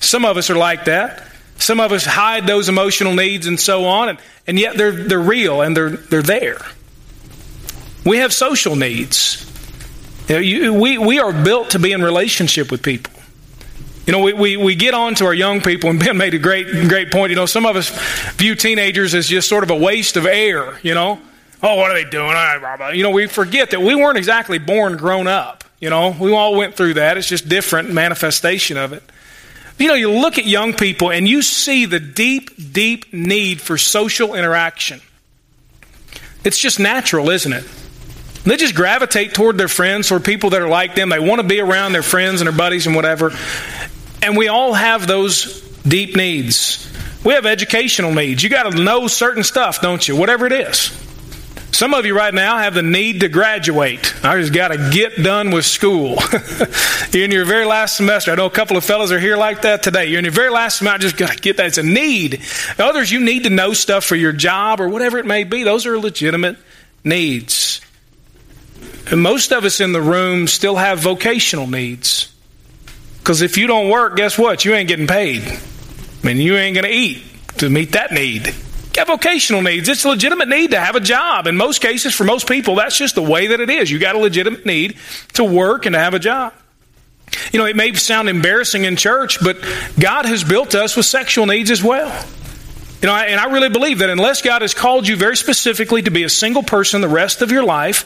Some 0.00 0.24
of 0.24 0.36
us 0.36 0.50
are 0.50 0.56
like 0.56 0.86
that. 0.86 1.24
Some 1.58 1.78
of 1.78 1.92
us 1.92 2.04
hide 2.04 2.48
those 2.48 2.68
emotional 2.68 3.14
needs 3.14 3.46
and 3.46 3.60
so 3.60 3.84
on, 3.84 4.08
and, 4.08 4.18
and 4.48 4.58
yet 4.58 4.76
they're 4.76 4.90
they're 4.90 5.20
real 5.20 5.62
and 5.62 5.76
they're 5.76 5.90
they're 5.90 6.22
there. 6.22 6.58
We 8.04 8.16
have 8.16 8.32
social 8.32 8.74
needs. 8.74 9.51
You 10.32 10.38
know, 10.38 10.40
you, 10.40 10.72
we, 10.72 10.96
we 10.96 11.18
are 11.18 11.32
built 11.32 11.70
to 11.70 11.78
be 11.78 11.92
in 11.92 12.02
relationship 12.02 12.70
with 12.70 12.82
people. 12.82 13.12
You 14.06 14.12
know, 14.12 14.20
we, 14.20 14.32
we, 14.32 14.56
we 14.56 14.74
get 14.74 14.94
on 14.94 15.14
to 15.16 15.26
our 15.26 15.34
young 15.34 15.60
people, 15.60 15.90
and 15.90 16.00
Ben 16.00 16.16
made 16.16 16.32
a 16.32 16.38
great, 16.38 16.66
great 16.88 17.12
point. 17.12 17.28
You 17.30 17.36
know, 17.36 17.44
some 17.44 17.66
of 17.66 17.76
us 17.76 17.90
view 18.36 18.54
teenagers 18.54 19.14
as 19.14 19.28
just 19.28 19.46
sort 19.46 19.62
of 19.62 19.70
a 19.70 19.76
waste 19.76 20.16
of 20.16 20.24
air, 20.24 20.78
you 20.82 20.94
know. 20.94 21.20
Oh, 21.62 21.76
what 21.76 21.90
are 21.90 21.94
they 21.94 22.08
doing? 22.08 22.32
Ah, 22.32 22.88
you 22.90 23.02
know, 23.02 23.10
we 23.10 23.26
forget 23.26 23.72
that 23.72 23.82
we 23.82 23.94
weren't 23.94 24.16
exactly 24.16 24.58
born 24.58 24.96
grown 24.96 25.28
up. 25.28 25.64
You 25.80 25.90
know, 25.90 26.16
we 26.18 26.32
all 26.32 26.56
went 26.56 26.76
through 26.76 26.94
that. 26.94 27.18
It's 27.18 27.28
just 27.28 27.46
different 27.46 27.92
manifestation 27.92 28.78
of 28.78 28.94
it. 28.94 29.02
You 29.78 29.88
know, 29.88 29.94
you 29.94 30.10
look 30.10 30.38
at 30.38 30.46
young 30.46 30.72
people 30.72 31.10
and 31.10 31.28
you 31.28 31.42
see 31.42 31.84
the 31.84 32.00
deep, 32.00 32.72
deep 32.72 33.12
need 33.12 33.60
for 33.60 33.76
social 33.76 34.34
interaction. 34.34 35.02
It's 36.42 36.58
just 36.58 36.80
natural, 36.80 37.28
isn't 37.28 37.52
it? 37.52 37.64
They 38.44 38.56
just 38.56 38.74
gravitate 38.74 39.34
toward 39.34 39.56
their 39.56 39.68
friends 39.68 40.10
or 40.10 40.18
people 40.18 40.50
that 40.50 40.62
are 40.62 40.68
like 40.68 40.94
them. 40.94 41.08
They 41.08 41.20
want 41.20 41.40
to 41.40 41.46
be 41.46 41.60
around 41.60 41.92
their 41.92 42.02
friends 42.02 42.40
and 42.40 42.48
their 42.48 42.56
buddies 42.56 42.86
and 42.86 42.96
whatever. 42.96 43.30
And 44.20 44.36
we 44.36 44.48
all 44.48 44.72
have 44.72 45.06
those 45.06 45.60
deep 45.82 46.16
needs. 46.16 46.88
We 47.24 47.34
have 47.34 47.46
educational 47.46 48.12
needs. 48.12 48.42
You 48.42 48.50
got 48.50 48.72
to 48.72 48.82
know 48.82 49.06
certain 49.06 49.44
stuff, 49.44 49.80
don't 49.80 50.06
you? 50.06 50.16
Whatever 50.16 50.46
it 50.46 50.52
is. 50.52 50.90
Some 51.72 51.94
of 51.94 52.04
you 52.04 52.14
right 52.14 52.34
now 52.34 52.58
have 52.58 52.74
the 52.74 52.82
need 52.82 53.20
to 53.20 53.28
graduate. 53.28 54.14
I 54.24 54.38
just 54.38 54.52
got 54.52 54.68
to 54.68 54.90
get 54.92 55.22
done 55.22 55.52
with 55.52 55.64
school. 55.64 56.18
You're 57.12 57.24
in 57.24 57.30
your 57.30 57.46
very 57.46 57.64
last 57.64 57.96
semester. 57.96 58.30
I 58.30 58.34
know 58.34 58.46
a 58.46 58.50
couple 58.50 58.76
of 58.76 58.84
fellows 58.84 59.10
are 59.10 59.18
here 59.18 59.36
like 59.36 59.62
that 59.62 59.82
today. 59.82 60.06
You're 60.06 60.18
in 60.18 60.24
your 60.24 60.32
very 60.32 60.50
last 60.50 60.78
semester. 60.78 60.94
I 60.94 60.98
just 60.98 61.16
got 61.16 61.30
to 61.30 61.38
get 61.38 61.56
that. 61.56 61.66
It's 61.66 61.78
a 61.78 61.82
need. 61.82 62.42
Others, 62.78 63.10
you 63.10 63.20
need 63.20 63.44
to 63.44 63.50
know 63.50 63.72
stuff 63.72 64.04
for 64.04 64.16
your 64.16 64.32
job 64.32 64.80
or 64.80 64.88
whatever 64.88 65.18
it 65.18 65.26
may 65.26 65.44
be. 65.44 65.62
Those 65.62 65.86
are 65.86 65.98
legitimate 65.98 66.58
needs. 67.04 67.80
And 69.10 69.20
most 69.20 69.52
of 69.52 69.64
us 69.64 69.80
in 69.80 69.92
the 69.92 70.00
room 70.00 70.46
still 70.46 70.76
have 70.76 71.00
vocational 71.00 71.66
needs. 71.66 72.32
Because 73.18 73.42
if 73.42 73.56
you 73.56 73.66
don't 73.66 73.88
work, 73.88 74.16
guess 74.16 74.38
what? 74.38 74.64
You 74.64 74.74
ain't 74.74 74.88
getting 74.88 75.06
paid. 75.06 75.42
I 75.42 76.26
mean, 76.26 76.38
you 76.38 76.56
ain't 76.56 76.74
going 76.74 76.86
to 76.86 76.92
eat 76.92 77.22
to 77.58 77.68
meet 77.68 77.92
that 77.92 78.12
need. 78.12 78.46
You 78.46 78.54
have 78.98 79.08
vocational 79.08 79.62
needs. 79.62 79.88
It's 79.88 80.04
a 80.04 80.08
legitimate 80.08 80.48
need 80.48 80.72
to 80.72 80.80
have 80.80 80.96
a 80.96 81.00
job. 81.00 81.46
In 81.46 81.56
most 81.56 81.80
cases, 81.80 82.14
for 82.14 82.24
most 82.24 82.48
people, 82.48 82.76
that's 82.76 82.96
just 82.96 83.14
the 83.14 83.22
way 83.22 83.48
that 83.48 83.60
it 83.60 83.70
is. 83.70 83.90
You 83.90 83.98
got 83.98 84.16
a 84.16 84.18
legitimate 84.18 84.66
need 84.66 84.96
to 85.34 85.44
work 85.44 85.86
and 85.86 85.94
to 85.94 85.98
have 85.98 86.14
a 86.14 86.18
job. 86.18 86.52
You 87.52 87.58
know, 87.58 87.64
it 87.64 87.76
may 87.76 87.92
sound 87.94 88.28
embarrassing 88.28 88.84
in 88.84 88.96
church, 88.96 89.42
but 89.42 89.58
God 89.98 90.26
has 90.26 90.44
built 90.44 90.74
us 90.74 90.96
with 90.96 91.06
sexual 91.06 91.46
needs 91.46 91.70
as 91.70 91.82
well. 91.82 92.08
You 93.00 93.08
know, 93.08 93.14
and 93.14 93.40
I 93.40 93.46
really 93.46 93.70
believe 93.70 93.98
that 93.98 94.10
unless 94.10 94.42
God 94.42 94.62
has 94.62 94.74
called 94.74 95.08
you 95.08 95.16
very 95.16 95.36
specifically 95.36 96.02
to 96.02 96.10
be 96.10 96.24
a 96.24 96.28
single 96.28 96.62
person 96.62 97.00
the 97.00 97.08
rest 97.08 97.42
of 97.42 97.50
your 97.50 97.64
life, 97.64 98.04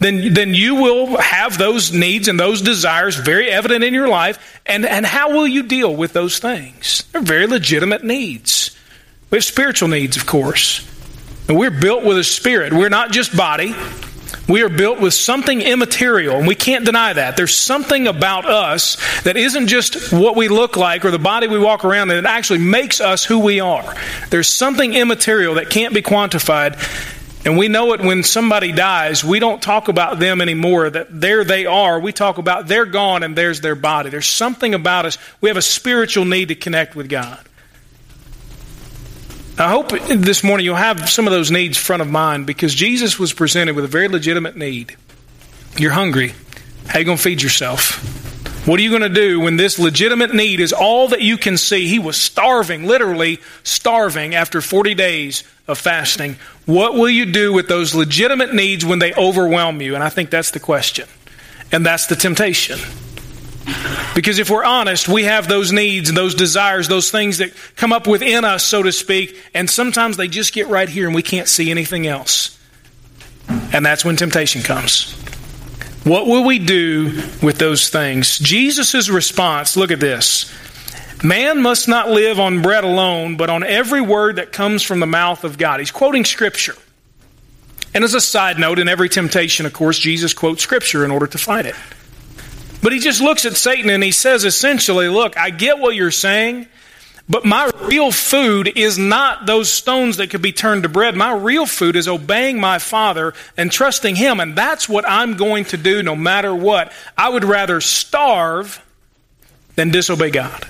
then, 0.00 0.32
then 0.32 0.54
you 0.54 0.76
will 0.76 1.16
have 1.18 1.58
those 1.58 1.92
needs 1.92 2.28
and 2.28 2.38
those 2.38 2.62
desires 2.62 3.16
very 3.16 3.50
evident 3.50 3.82
in 3.82 3.92
your 3.92 4.08
life. 4.08 4.60
And, 4.64 4.86
and 4.86 5.04
how 5.04 5.32
will 5.32 5.46
you 5.46 5.62
deal 5.64 5.94
with 5.94 6.12
those 6.12 6.38
things? 6.38 7.04
They're 7.12 7.22
very 7.22 7.46
legitimate 7.46 8.04
needs. 8.04 8.76
We 9.30 9.36
have 9.36 9.44
spiritual 9.44 9.88
needs, 9.88 10.16
of 10.16 10.26
course. 10.26 10.86
And 11.48 11.58
we're 11.58 11.70
built 11.70 12.04
with 12.04 12.18
a 12.18 12.24
spirit. 12.24 12.72
We're 12.72 12.88
not 12.88 13.10
just 13.10 13.36
body. 13.36 13.74
We 14.48 14.62
are 14.62 14.70
built 14.70 14.98
with 14.98 15.12
something 15.12 15.60
immaterial, 15.60 16.36
and 16.36 16.46
we 16.46 16.54
can't 16.54 16.86
deny 16.86 17.12
that. 17.12 17.36
There's 17.36 17.54
something 17.54 18.06
about 18.06 18.46
us 18.46 18.96
that 19.22 19.36
isn't 19.36 19.66
just 19.66 20.10
what 20.10 20.36
we 20.36 20.48
look 20.48 20.76
like 20.76 21.04
or 21.04 21.10
the 21.10 21.18
body 21.18 21.48
we 21.48 21.58
walk 21.58 21.84
around 21.84 22.10
in, 22.10 22.18
it 22.18 22.24
actually 22.24 22.60
makes 22.60 23.00
us 23.00 23.24
who 23.24 23.40
we 23.40 23.60
are. 23.60 23.94
There's 24.30 24.48
something 24.48 24.94
immaterial 24.94 25.56
that 25.56 25.68
can't 25.68 25.92
be 25.92 26.00
quantified, 26.00 26.78
and 27.44 27.56
we 27.56 27.68
know 27.68 27.92
it 27.92 28.00
when 28.00 28.22
somebody 28.24 28.72
dies, 28.72 29.24
we 29.24 29.38
don't 29.38 29.62
talk 29.62 29.88
about 29.88 30.18
them 30.18 30.40
anymore, 30.40 30.90
that 30.90 31.08
there 31.10 31.44
they 31.44 31.66
are. 31.66 32.00
We 32.00 32.12
talk 32.12 32.38
about 32.38 32.66
they're 32.66 32.84
gone 32.84 33.22
and 33.22 33.36
there's 33.36 33.60
their 33.60 33.74
body. 33.74 34.10
There's 34.10 34.26
something 34.26 34.74
about 34.74 35.06
us. 35.06 35.18
We 35.40 35.48
have 35.48 35.56
a 35.56 35.62
spiritual 35.62 36.24
need 36.24 36.48
to 36.48 36.54
connect 36.54 36.96
with 36.96 37.08
God. 37.08 37.38
I 39.56 39.68
hope 39.68 39.90
this 39.90 40.44
morning 40.44 40.64
you'll 40.64 40.76
have 40.76 41.10
some 41.10 41.26
of 41.26 41.32
those 41.32 41.50
needs 41.50 41.76
front 41.76 42.02
of 42.02 42.08
mind 42.08 42.46
because 42.46 42.74
Jesus 42.74 43.18
was 43.18 43.32
presented 43.32 43.74
with 43.74 43.84
a 43.84 43.88
very 43.88 44.08
legitimate 44.08 44.56
need. 44.56 44.96
You're 45.76 45.92
hungry. 45.92 46.34
How 46.86 46.96
are 46.96 46.98
you 47.00 47.04
going 47.04 47.16
to 47.16 47.22
feed 47.22 47.42
yourself? 47.42 48.17
What 48.68 48.78
are 48.78 48.82
you 48.82 48.90
going 48.90 49.00
to 49.00 49.08
do 49.08 49.40
when 49.40 49.56
this 49.56 49.78
legitimate 49.78 50.34
need 50.34 50.60
is 50.60 50.74
all 50.74 51.08
that 51.08 51.22
you 51.22 51.38
can 51.38 51.56
see? 51.56 51.88
He 51.88 51.98
was 51.98 52.18
starving, 52.18 52.84
literally 52.84 53.40
starving 53.62 54.34
after 54.34 54.60
40 54.60 54.92
days 54.92 55.42
of 55.66 55.78
fasting. 55.78 56.36
What 56.66 56.92
will 56.92 57.08
you 57.08 57.24
do 57.24 57.50
with 57.50 57.66
those 57.66 57.94
legitimate 57.94 58.52
needs 58.52 58.84
when 58.84 58.98
they 58.98 59.14
overwhelm 59.14 59.80
you? 59.80 59.94
And 59.94 60.04
I 60.04 60.10
think 60.10 60.28
that's 60.28 60.50
the 60.50 60.60
question. 60.60 61.08
And 61.72 61.86
that's 61.86 62.08
the 62.08 62.14
temptation. 62.14 62.78
Because 64.14 64.38
if 64.38 64.50
we're 64.50 64.64
honest, 64.64 65.08
we 65.08 65.24
have 65.24 65.48
those 65.48 65.72
needs 65.72 66.10
and 66.10 66.18
those 66.18 66.34
desires, 66.34 66.88
those 66.88 67.10
things 67.10 67.38
that 67.38 67.54
come 67.76 67.94
up 67.94 68.06
within 68.06 68.44
us, 68.44 68.64
so 68.64 68.82
to 68.82 68.92
speak, 68.92 69.34
and 69.54 69.70
sometimes 69.70 70.18
they 70.18 70.28
just 70.28 70.52
get 70.52 70.68
right 70.68 70.90
here 70.90 71.06
and 71.06 71.14
we 71.14 71.22
can't 71.22 71.48
see 71.48 71.70
anything 71.70 72.06
else. 72.06 72.58
And 73.48 73.86
that's 73.86 74.04
when 74.04 74.16
temptation 74.16 74.60
comes. 74.60 75.14
What 76.04 76.26
will 76.26 76.44
we 76.44 76.58
do 76.58 77.22
with 77.42 77.58
those 77.58 77.88
things? 77.88 78.38
Jesus' 78.38 79.08
response 79.08 79.76
look 79.76 79.90
at 79.90 80.00
this. 80.00 80.52
Man 81.22 81.60
must 81.62 81.88
not 81.88 82.08
live 82.08 82.38
on 82.38 82.62
bread 82.62 82.84
alone, 82.84 83.36
but 83.36 83.50
on 83.50 83.64
every 83.64 84.00
word 84.00 84.36
that 84.36 84.52
comes 84.52 84.82
from 84.82 85.00
the 85.00 85.06
mouth 85.06 85.42
of 85.42 85.58
God. 85.58 85.80
He's 85.80 85.90
quoting 85.90 86.24
Scripture. 86.24 86.76
And 87.92 88.04
as 88.04 88.14
a 88.14 88.20
side 88.20 88.58
note, 88.58 88.78
in 88.78 88.88
every 88.88 89.08
temptation, 89.08 89.66
of 89.66 89.72
course, 89.72 89.98
Jesus 89.98 90.32
quotes 90.32 90.62
Scripture 90.62 91.04
in 91.04 91.10
order 91.10 91.26
to 91.26 91.38
fight 91.38 91.66
it. 91.66 91.74
But 92.82 92.92
he 92.92 93.00
just 93.00 93.20
looks 93.20 93.44
at 93.44 93.56
Satan 93.56 93.90
and 93.90 94.04
he 94.04 94.12
says 94.12 94.44
essentially, 94.44 95.08
Look, 95.08 95.36
I 95.36 95.50
get 95.50 95.78
what 95.78 95.96
you're 95.96 96.12
saying, 96.12 96.68
But 97.30 97.44
my 97.44 97.70
real 97.82 98.10
food 98.10 98.72
is 98.74 98.96
not 98.98 99.44
those 99.44 99.70
stones 99.70 100.16
that 100.16 100.30
could 100.30 100.40
be 100.40 100.52
turned 100.52 100.84
to 100.84 100.88
bread. 100.88 101.14
My 101.14 101.32
real 101.32 101.66
food 101.66 101.94
is 101.94 102.08
obeying 102.08 102.58
my 102.58 102.78
Father 102.78 103.34
and 103.56 103.70
trusting 103.70 104.16
Him. 104.16 104.40
And 104.40 104.56
that's 104.56 104.88
what 104.88 105.06
I'm 105.06 105.36
going 105.36 105.66
to 105.66 105.76
do 105.76 106.02
no 106.02 106.16
matter 106.16 106.54
what. 106.54 106.90
I 107.16 107.28
would 107.28 107.44
rather 107.44 107.82
starve 107.82 108.82
than 109.76 109.90
disobey 109.90 110.30
God. 110.30 110.66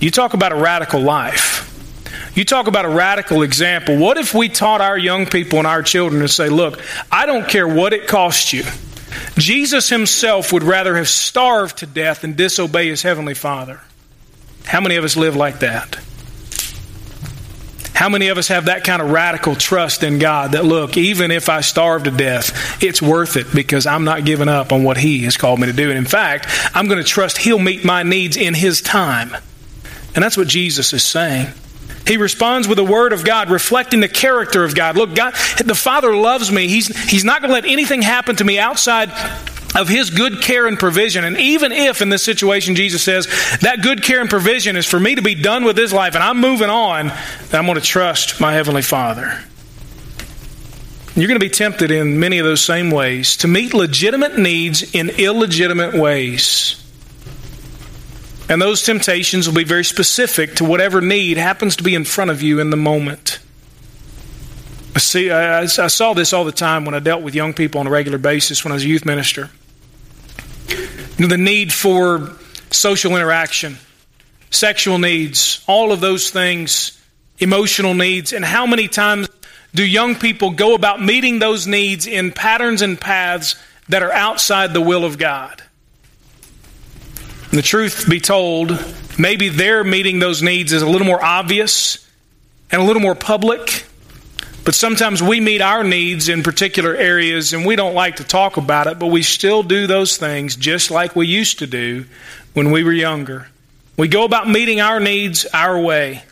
You 0.00 0.10
talk 0.10 0.34
about 0.34 0.52
a 0.52 0.56
radical 0.56 1.00
life. 1.00 1.64
You 2.36 2.44
talk 2.44 2.68
about 2.68 2.84
a 2.84 2.90
radical 2.90 3.42
example. 3.42 3.96
What 3.96 4.18
if 4.18 4.34
we 4.34 4.48
taught 4.48 4.80
our 4.80 4.96
young 4.96 5.26
people 5.26 5.58
and 5.58 5.66
our 5.66 5.82
children 5.82 6.20
to 6.20 6.28
say, 6.28 6.50
look, 6.50 6.80
I 7.10 7.26
don't 7.26 7.48
care 7.48 7.66
what 7.66 7.92
it 7.94 8.06
costs 8.06 8.52
you. 8.52 8.62
Jesus 9.36 9.88
himself 9.88 10.52
would 10.52 10.62
rather 10.62 10.96
have 10.96 11.08
starved 11.08 11.78
to 11.78 11.86
death 11.86 12.20
than 12.20 12.34
disobey 12.34 12.88
his 12.88 13.02
heavenly 13.02 13.34
Father. 13.34 13.80
How 14.66 14.80
many 14.80 14.96
of 14.96 15.04
us 15.04 15.16
live 15.16 15.36
like 15.36 15.60
that? 15.60 15.98
How 17.94 18.10
many 18.10 18.28
of 18.28 18.36
us 18.36 18.48
have 18.48 18.66
that 18.66 18.84
kind 18.84 19.00
of 19.00 19.10
radical 19.10 19.54
trust 19.54 20.02
in 20.02 20.18
God 20.18 20.52
that, 20.52 20.66
look, 20.66 20.98
even 20.98 21.30
if 21.30 21.48
I 21.48 21.62
starve 21.62 22.04
to 22.04 22.10
death, 22.10 22.82
it's 22.82 23.00
worth 23.00 23.38
it 23.38 23.46
because 23.54 23.86
I'm 23.86 24.04
not 24.04 24.26
giving 24.26 24.48
up 24.48 24.70
on 24.70 24.84
what 24.84 24.98
He 24.98 25.20
has 25.24 25.38
called 25.38 25.60
me 25.60 25.66
to 25.66 25.72
do. 25.72 25.88
And 25.88 25.96
in 25.96 26.04
fact, 26.04 26.46
I'm 26.74 26.88
going 26.88 27.02
to 27.02 27.08
trust 27.08 27.38
He'll 27.38 27.58
meet 27.58 27.86
my 27.86 28.02
needs 28.02 28.36
in 28.36 28.52
His 28.52 28.82
time. 28.82 29.34
And 30.14 30.22
that's 30.22 30.36
what 30.36 30.46
Jesus 30.46 30.92
is 30.92 31.04
saying. 31.04 31.48
He 32.06 32.18
responds 32.18 32.68
with 32.68 32.76
the 32.76 32.84
word 32.84 33.14
of 33.14 33.24
God, 33.24 33.48
reflecting 33.48 34.00
the 34.00 34.08
character 34.08 34.62
of 34.62 34.74
God. 34.74 34.96
Look, 34.96 35.14
God, 35.14 35.32
the 35.64 35.74
Father 35.74 36.14
loves 36.14 36.52
me. 36.52 36.68
He's, 36.68 36.88
he's 37.08 37.24
not 37.24 37.40
going 37.40 37.48
to 37.48 37.54
let 37.54 37.64
anything 37.64 38.02
happen 38.02 38.36
to 38.36 38.44
me 38.44 38.58
outside 38.58 39.10
of 39.76 39.88
his 39.88 40.10
good 40.10 40.40
care 40.40 40.66
and 40.66 40.78
provision. 40.78 41.24
And 41.24 41.36
even 41.38 41.70
if 41.70 42.02
in 42.02 42.08
this 42.08 42.22
situation 42.22 42.74
Jesus 42.74 43.02
says 43.02 43.26
that 43.60 43.82
good 43.82 44.02
care 44.02 44.20
and 44.20 44.30
provision 44.30 44.76
is 44.76 44.86
for 44.86 44.98
me 44.98 45.14
to 45.14 45.22
be 45.22 45.34
done 45.34 45.64
with 45.64 45.76
this 45.76 45.92
life 45.92 46.14
and 46.14 46.24
I'm 46.24 46.40
moving 46.40 46.70
on, 46.70 47.08
then 47.08 47.60
I'm 47.60 47.66
going 47.66 47.78
to 47.78 47.80
trust 47.80 48.40
my 48.40 48.52
Heavenly 48.52 48.82
Father. 48.82 49.42
You're 51.14 51.28
going 51.28 51.40
to 51.40 51.46
be 51.46 51.50
tempted 51.50 51.90
in 51.90 52.20
many 52.20 52.38
of 52.38 52.44
those 52.44 52.60
same 52.60 52.90
ways 52.90 53.38
to 53.38 53.48
meet 53.48 53.72
legitimate 53.72 54.38
needs 54.38 54.94
in 54.94 55.08
illegitimate 55.08 55.94
ways. 55.94 56.82
And 58.48 58.60
those 58.60 58.82
temptations 58.82 59.48
will 59.48 59.54
be 59.54 59.64
very 59.64 59.84
specific 59.84 60.56
to 60.56 60.64
whatever 60.64 61.00
need 61.00 61.36
happens 61.36 61.76
to 61.76 61.82
be 61.82 61.94
in 61.94 62.04
front 62.04 62.30
of 62.30 62.42
you 62.42 62.60
in 62.60 62.70
the 62.70 62.76
moment. 62.76 63.40
See, 64.98 65.30
I, 65.30 65.62
I 65.62 65.66
saw 65.66 66.14
this 66.14 66.32
all 66.32 66.44
the 66.44 66.52
time 66.52 66.84
when 66.84 66.94
I 66.94 67.00
dealt 67.00 67.22
with 67.22 67.34
young 67.34 67.54
people 67.54 67.80
on 67.80 67.86
a 67.86 67.90
regular 67.90 68.18
basis 68.18 68.64
when 68.64 68.72
I 68.72 68.74
was 68.74 68.84
a 68.84 68.88
youth 68.88 69.04
minister. 69.04 69.50
You 71.16 71.26
know, 71.26 71.28
the 71.28 71.38
need 71.38 71.72
for 71.72 72.32
social 72.70 73.16
interaction, 73.16 73.78
sexual 74.50 74.98
needs, 74.98 75.64
all 75.66 75.92
of 75.92 76.00
those 76.00 76.30
things, 76.30 77.00
emotional 77.38 77.94
needs, 77.94 78.32
and 78.32 78.44
how 78.44 78.66
many 78.66 78.86
times 78.86 79.28
do 79.74 79.84
young 79.84 80.14
people 80.14 80.50
go 80.50 80.74
about 80.74 81.02
meeting 81.02 81.38
those 81.38 81.66
needs 81.66 82.06
in 82.06 82.32
patterns 82.32 82.82
and 82.82 83.00
paths 83.00 83.56
that 83.88 84.02
are 84.02 84.12
outside 84.12 84.74
the 84.74 84.80
will 84.80 85.04
of 85.04 85.16
God? 85.16 85.62
And 87.50 87.58
the 87.58 87.62
truth 87.62 88.08
be 88.08 88.20
told, 88.20 88.78
maybe 89.18 89.48
their 89.48 89.84
meeting 89.84 90.18
those 90.18 90.42
needs 90.42 90.72
is 90.72 90.82
a 90.82 90.88
little 90.88 91.06
more 91.06 91.22
obvious 91.24 92.06
and 92.70 92.82
a 92.82 92.84
little 92.84 93.02
more 93.02 93.14
public 93.14 93.86
but 94.66 94.74
sometimes 94.74 95.22
we 95.22 95.38
meet 95.38 95.62
our 95.62 95.84
needs 95.84 96.28
in 96.28 96.42
particular 96.42 96.92
areas 96.92 97.52
and 97.52 97.64
we 97.64 97.76
don't 97.76 97.94
like 97.94 98.16
to 98.16 98.24
talk 98.24 98.56
about 98.56 98.88
it, 98.88 98.98
but 98.98 99.06
we 99.06 99.22
still 99.22 99.62
do 99.62 99.86
those 99.86 100.16
things 100.16 100.56
just 100.56 100.90
like 100.90 101.14
we 101.14 101.28
used 101.28 101.60
to 101.60 101.68
do 101.68 102.04
when 102.52 102.72
we 102.72 102.82
were 102.82 102.92
younger. 102.92 103.46
We 103.96 104.08
go 104.08 104.24
about 104.24 104.48
meeting 104.48 104.80
our 104.80 104.98
needs 104.98 105.46
our 105.54 105.78
way. 105.78 106.24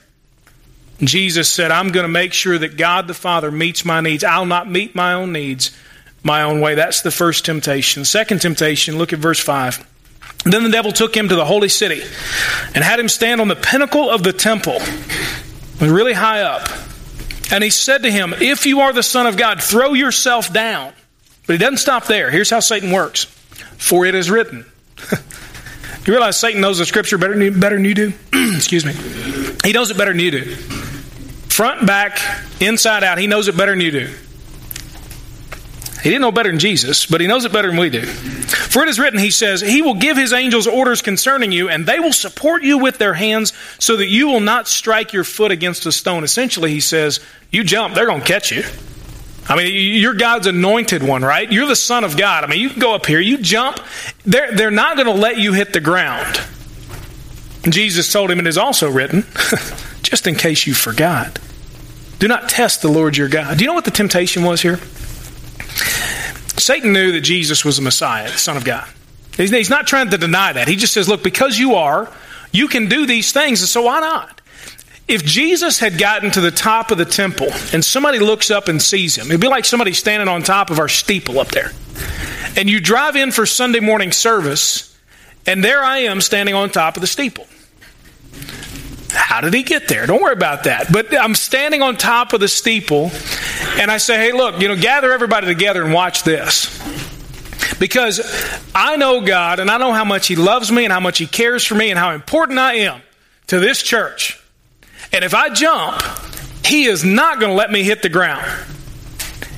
Jesus 0.98 1.48
said, 1.48 1.70
I'm 1.70 1.92
going 1.92 2.02
to 2.02 2.08
make 2.08 2.32
sure 2.32 2.58
that 2.58 2.76
God 2.76 3.06
the 3.06 3.14
Father 3.14 3.52
meets 3.52 3.84
my 3.84 4.00
needs. 4.00 4.24
I'll 4.24 4.46
not 4.46 4.68
meet 4.68 4.96
my 4.96 5.12
own 5.12 5.32
needs 5.32 5.70
my 6.24 6.42
own 6.42 6.60
way. 6.60 6.74
That's 6.74 7.02
the 7.02 7.12
first 7.12 7.44
temptation. 7.44 8.04
second 8.04 8.40
temptation, 8.40 8.98
look 8.98 9.12
at 9.12 9.20
verse 9.20 9.38
5. 9.38 9.86
Then 10.42 10.64
the 10.64 10.70
devil 10.70 10.90
took 10.90 11.16
him 11.16 11.28
to 11.28 11.36
the 11.36 11.44
holy 11.44 11.68
city 11.68 12.02
and 12.74 12.82
had 12.82 12.98
him 12.98 13.08
stand 13.08 13.40
on 13.40 13.46
the 13.46 13.54
pinnacle 13.54 14.10
of 14.10 14.24
the 14.24 14.32
temple, 14.32 14.80
really 15.80 16.14
high 16.14 16.42
up. 16.42 16.68
And 17.54 17.62
he 17.62 17.70
said 17.70 18.02
to 18.02 18.10
him, 18.10 18.34
If 18.40 18.66
you 18.66 18.80
are 18.80 18.92
the 18.92 19.04
Son 19.04 19.28
of 19.28 19.36
God, 19.36 19.62
throw 19.62 19.92
yourself 19.92 20.52
down. 20.52 20.92
But 21.46 21.52
he 21.52 21.58
doesn't 21.58 21.76
stop 21.76 22.06
there. 22.06 22.28
Here's 22.28 22.50
how 22.50 22.58
Satan 22.58 22.90
works 22.90 23.26
For 23.78 24.04
it 24.04 24.16
is 24.16 24.28
written. 24.28 24.66
you 25.12 26.12
realize 26.12 26.36
Satan 26.36 26.60
knows 26.60 26.78
the 26.78 26.84
scripture 26.84 27.16
better 27.16 27.34
than 27.34 27.42
you, 27.42 27.50
better 27.52 27.76
than 27.76 27.84
you 27.84 27.94
do? 27.94 28.12
Excuse 28.56 28.84
me. 28.84 28.92
He 29.62 29.72
knows 29.72 29.88
it 29.92 29.96
better 29.96 30.10
than 30.10 30.18
you 30.18 30.32
do. 30.32 30.56
Front, 31.46 31.86
back, 31.86 32.18
inside 32.60 33.04
out, 33.04 33.18
he 33.18 33.28
knows 33.28 33.46
it 33.46 33.56
better 33.56 33.70
than 33.70 33.82
you 33.82 33.92
do. 33.92 34.12
He 36.04 36.10
didn't 36.10 36.20
know 36.20 36.32
better 36.32 36.50
than 36.50 36.58
Jesus, 36.58 37.06
but 37.06 37.22
he 37.22 37.26
knows 37.26 37.46
it 37.46 37.52
better 37.52 37.68
than 37.68 37.78
we 37.78 37.88
do. 37.88 38.02
For 38.02 38.82
it 38.82 38.90
is 38.90 39.00
written, 39.00 39.18
he 39.18 39.30
says, 39.30 39.62
He 39.62 39.80
will 39.80 39.94
give 39.94 40.18
his 40.18 40.34
angels 40.34 40.66
orders 40.66 41.00
concerning 41.00 41.50
you, 41.50 41.70
and 41.70 41.86
they 41.86 41.98
will 41.98 42.12
support 42.12 42.62
you 42.62 42.76
with 42.76 42.98
their 42.98 43.14
hands 43.14 43.54
so 43.78 43.96
that 43.96 44.08
you 44.08 44.26
will 44.28 44.40
not 44.40 44.68
strike 44.68 45.14
your 45.14 45.24
foot 45.24 45.50
against 45.50 45.86
a 45.86 45.92
stone. 45.92 46.22
Essentially, 46.22 46.72
he 46.72 46.80
says, 46.80 47.20
You 47.50 47.64
jump, 47.64 47.94
they're 47.94 48.04
going 48.04 48.20
to 48.20 48.26
catch 48.26 48.52
you. 48.52 48.64
I 49.48 49.56
mean, 49.56 49.72
you're 49.72 50.12
God's 50.12 50.46
anointed 50.46 51.02
one, 51.02 51.22
right? 51.22 51.50
You're 51.50 51.66
the 51.66 51.74
Son 51.74 52.04
of 52.04 52.18
God. 52.18 52.44
I 52.44 52.48
mean, 52.48 52.60
you 52.60 52.68
can 52.68 52.80
go 52.80 52.94
up 52.94 53.06
here, 53.06 53.18
you 53.18 53.38
jump, 53.38 53.80
they're, 54.26 54.54
they're 54.54 54.70
not 54.70 54.96
going 54.98 55.08
to 55.08 55.14
let 55.14 55.38
you 55.38 55.54
hit 55.54 55.72
the 55.72 55.80
ground. 55.80 56.38
Jesus 57.62 58.12
told 58.12 58.30
him, 58.30 58.38
It 58.40 58.46
is 58.46 58.58
also 58.58 58.90
written, 58.90 59.22
just 60.02 60.26
in 60.26 60.34
case 60.34 60.66
you 60.66 60.74
forgot, 60.74 61.38
do 62.18 62.28
not 62.28 62.50
test 62.50 62.82
the 62.82 62.88
Lord 62.88 63.16
your 63.16 63.30
God. 63.30 63.56
Do 63.56 63.64
you 63.64 63.68
know 63.68 63.74
what 63.74 63.86
the 63.86 63.90
temptation 63.90 64.42
was 64.42 64.60
here? 64.60 64.78
Satan 66.56 66.92
knew 66.92 67.12
that 67.12 67.22
Jesus 67.22 67.64
was 67.64 67.76
the 67.76 67.82
Messiah, 67.82 68.30
the 68.30 68.38
Son 68.38 68.56
of 68.56 68.64
God. 68.64 68.88
He's 69.36 69.70
not 69.70 69.86
trying 69.86 70.10
to 70.10 70.18
deny 70.18 70.52
that. 70.52 70.68
He 70.68 70.76
just 70.76 70.92
says, 70.92 71.08
look, 71.08 71.22
because 71.22 71.58
you 71.58 71.74
are, 71.74 72.10
you 72.52 72.68
can 72.68 72.88
do 72.88 73.04
these 73.04 73.32
things, 73.32 73.60
and 73.60 73.68
so 73.68 73.82
why 73.82 74.00
not? 74.00 74.40
If 75.06 75.24
Jesus 75.24 75.80
had 75.80 75.98
gotten 75.98 76.30
to 76.30 76.40
the 76.40 76.50
top 76.50 76.90
of 76.90 76.98
the 76.98 77.04
temple 77.04 77.48
and 77.72 77.84
somebody 77.84 78.20
looks 78.20 78.50
up 78.50 78.68
and 78.68 78.80
sees 78.80 79.16
him, 79.16 79.26
it'd 79.26 79.40
be 79.40 79.48
like 79.48 79.64
somebody 79.64 79.92
standing 79.92 80.28
on 80.28 80.42
top 80.42 80.70
of 80.70 80.78
our 80.78 80.88
steeple 80.88 81.40
up 81.40 81.48
there. 81.48 81.72
And 82.56 82.70
you 82.70 82.80
drive 82.80 83.16
in 83.16 83.32
for 83.32 83.44
Sunday 83.44 83.80
morning 83.80 84.12
service, 84.12 84.96
and 85.46 85.62
there 85.62 85.82
I 85.82 85.98
am 85.98 86.20
standing 86.20 86.54
on 86.54 86.70
top 86.70 86.96
of 86.96 87.00
the 87.00 87.06
steeple. 87.06 87.46
How 89.14 89.40
did 89.40 89.54
he 89.54 89.62
get 89.62 89.88
there? 89.88 90.06
Don't 90.06 90.20
worry 90.22 90.32
about 90.32 90.64
that. 90.64 90.92
But 90.92 91.18
I'm 91.18 91.34
standing 91.34 91.82
on 91.82 91.96
top 91.96 92.32
of 92.32 92.40
the 92.40 92.48
steeple 92.48 93.10
and 93.78 93.90
I 93.90 93.98
say, 93.98 94.16
hey, 94.16 94.32
look, 94.32 94.60
you 94.60 94.68
know, 94.68 94.76
gather 94.76 95.12
everybody 95.12 95.46
together 95.46 95.82
and 95.82 95.92
watch 95.92 96.24
this. 96.24 96.70
Because 97.78 98.20
I 98.74 98.96
know 98.96 99.20
God 99.20 99.60
and 99.60 99.70
I 99.70 99.78
know 99.78 99.92
how 99.92 100.04
much 100.04 100.26
He 100.26 100.36
loves 100.36 100.70
me 100.70 100.84
and 100.84 100.92
how 100.92 101.00
much 101.00 101.18
He 101.18 101.26
cares 101.26 101.64
for 101.64 101.74
me 101.74 101.90
and 101.90 101.98
how 101.98 102.12
important 102.12 102.58
I 102.58 102.74
am 102.74 103.00
to 103.48 103.58
this 103.60 103.82
church. 103.82 104.40
And 105.12 105.24
if 105.24 105.34
I 105.34 105.48
jump, 105.48 106.02
He 106.64 106.84
is 106.84 107.04
not 107.04 107.40
going 107.40 107.50
to 107.50 107.56
let 107.56 107.70
me 107.70 107.82
hit 107.82 108.02
the 108.02 108.08
ground. 108.08 108.46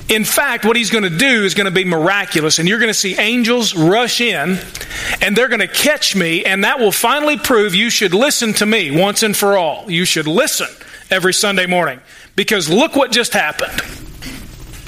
In 0.09 0.23
fact, 0.23 0.63
what 0.63 0.77
he's 0.77 0.89
going 0.89 1.03
to 1.03 1.09
do 1.09 1.43
is 1.43 1.53
going 1.53 1.65
to 1.65 1.71
be 1.71 1.83
miraculous, 1.83 2.59
and 2.59 2.69
you're 2.69 2.79
going 2.79 2.89
to 2.89 2.93
see 2.93 3.17
angels 3.17 3.75
rush 3.75 4.21
in, 4.21 4.57
and 5.21 5.35
they're 5.35 5.49
going 5.49 5.59
to 5.59 5.67
catch 5.67 6.15
me, 6.15 6.45
and 6.45 6.63
that 6.63 6.79
will 6.79 6.93
finally 6.93 7.37
prove 7.37 7.75
you 7.75 7.89
should 7.89 8.13
listen 8.13 8.53
to 8.53 8.65
me 8.65 8.89
once 8.89 9.21
and 9.23 9.35
for 9.35 9.57
all. 9.57 9.91
You 9.91 10.05
should 10.05 10.27
listen 10.27 10.69
every 11.11 11.33
Sunday 11.33 11.65
morning, 11.65 11.99
because 12.37 12.69
look 12.69 12.95
what 12.95 13.11
just 13.11 13.33
happened. 13.33 13.81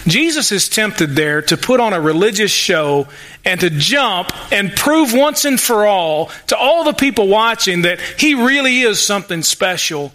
Jesus 0.08 0.54
is 0.54 0.70
tempted 0.70 1.18
there 1.18 1.42
to 1.44 1.58
put 1.58 1.82
on 1.82 1.92
a 1.92 2.00
religious 2.00 2.52
show 2.52 3.08
and 3.44 3.60
to 3.60 3.70
jump 3.70 4.32
and 4.54 4.74
prove 4.74 5.14
once 5.14 5.44
and 5.44 5.60
for 5.60 5.86
all 5.86 6.32
to 6.48 6.58
all 6.58 6.86
the 6.86 6.94
people 6.94 7.28
watching 7.28 7.84
that 7.84 8.00
he 8.18 8.34
really 8.34 8.80
is 8.80 9.00
something 9.00 9.44
special. 9.44 10.14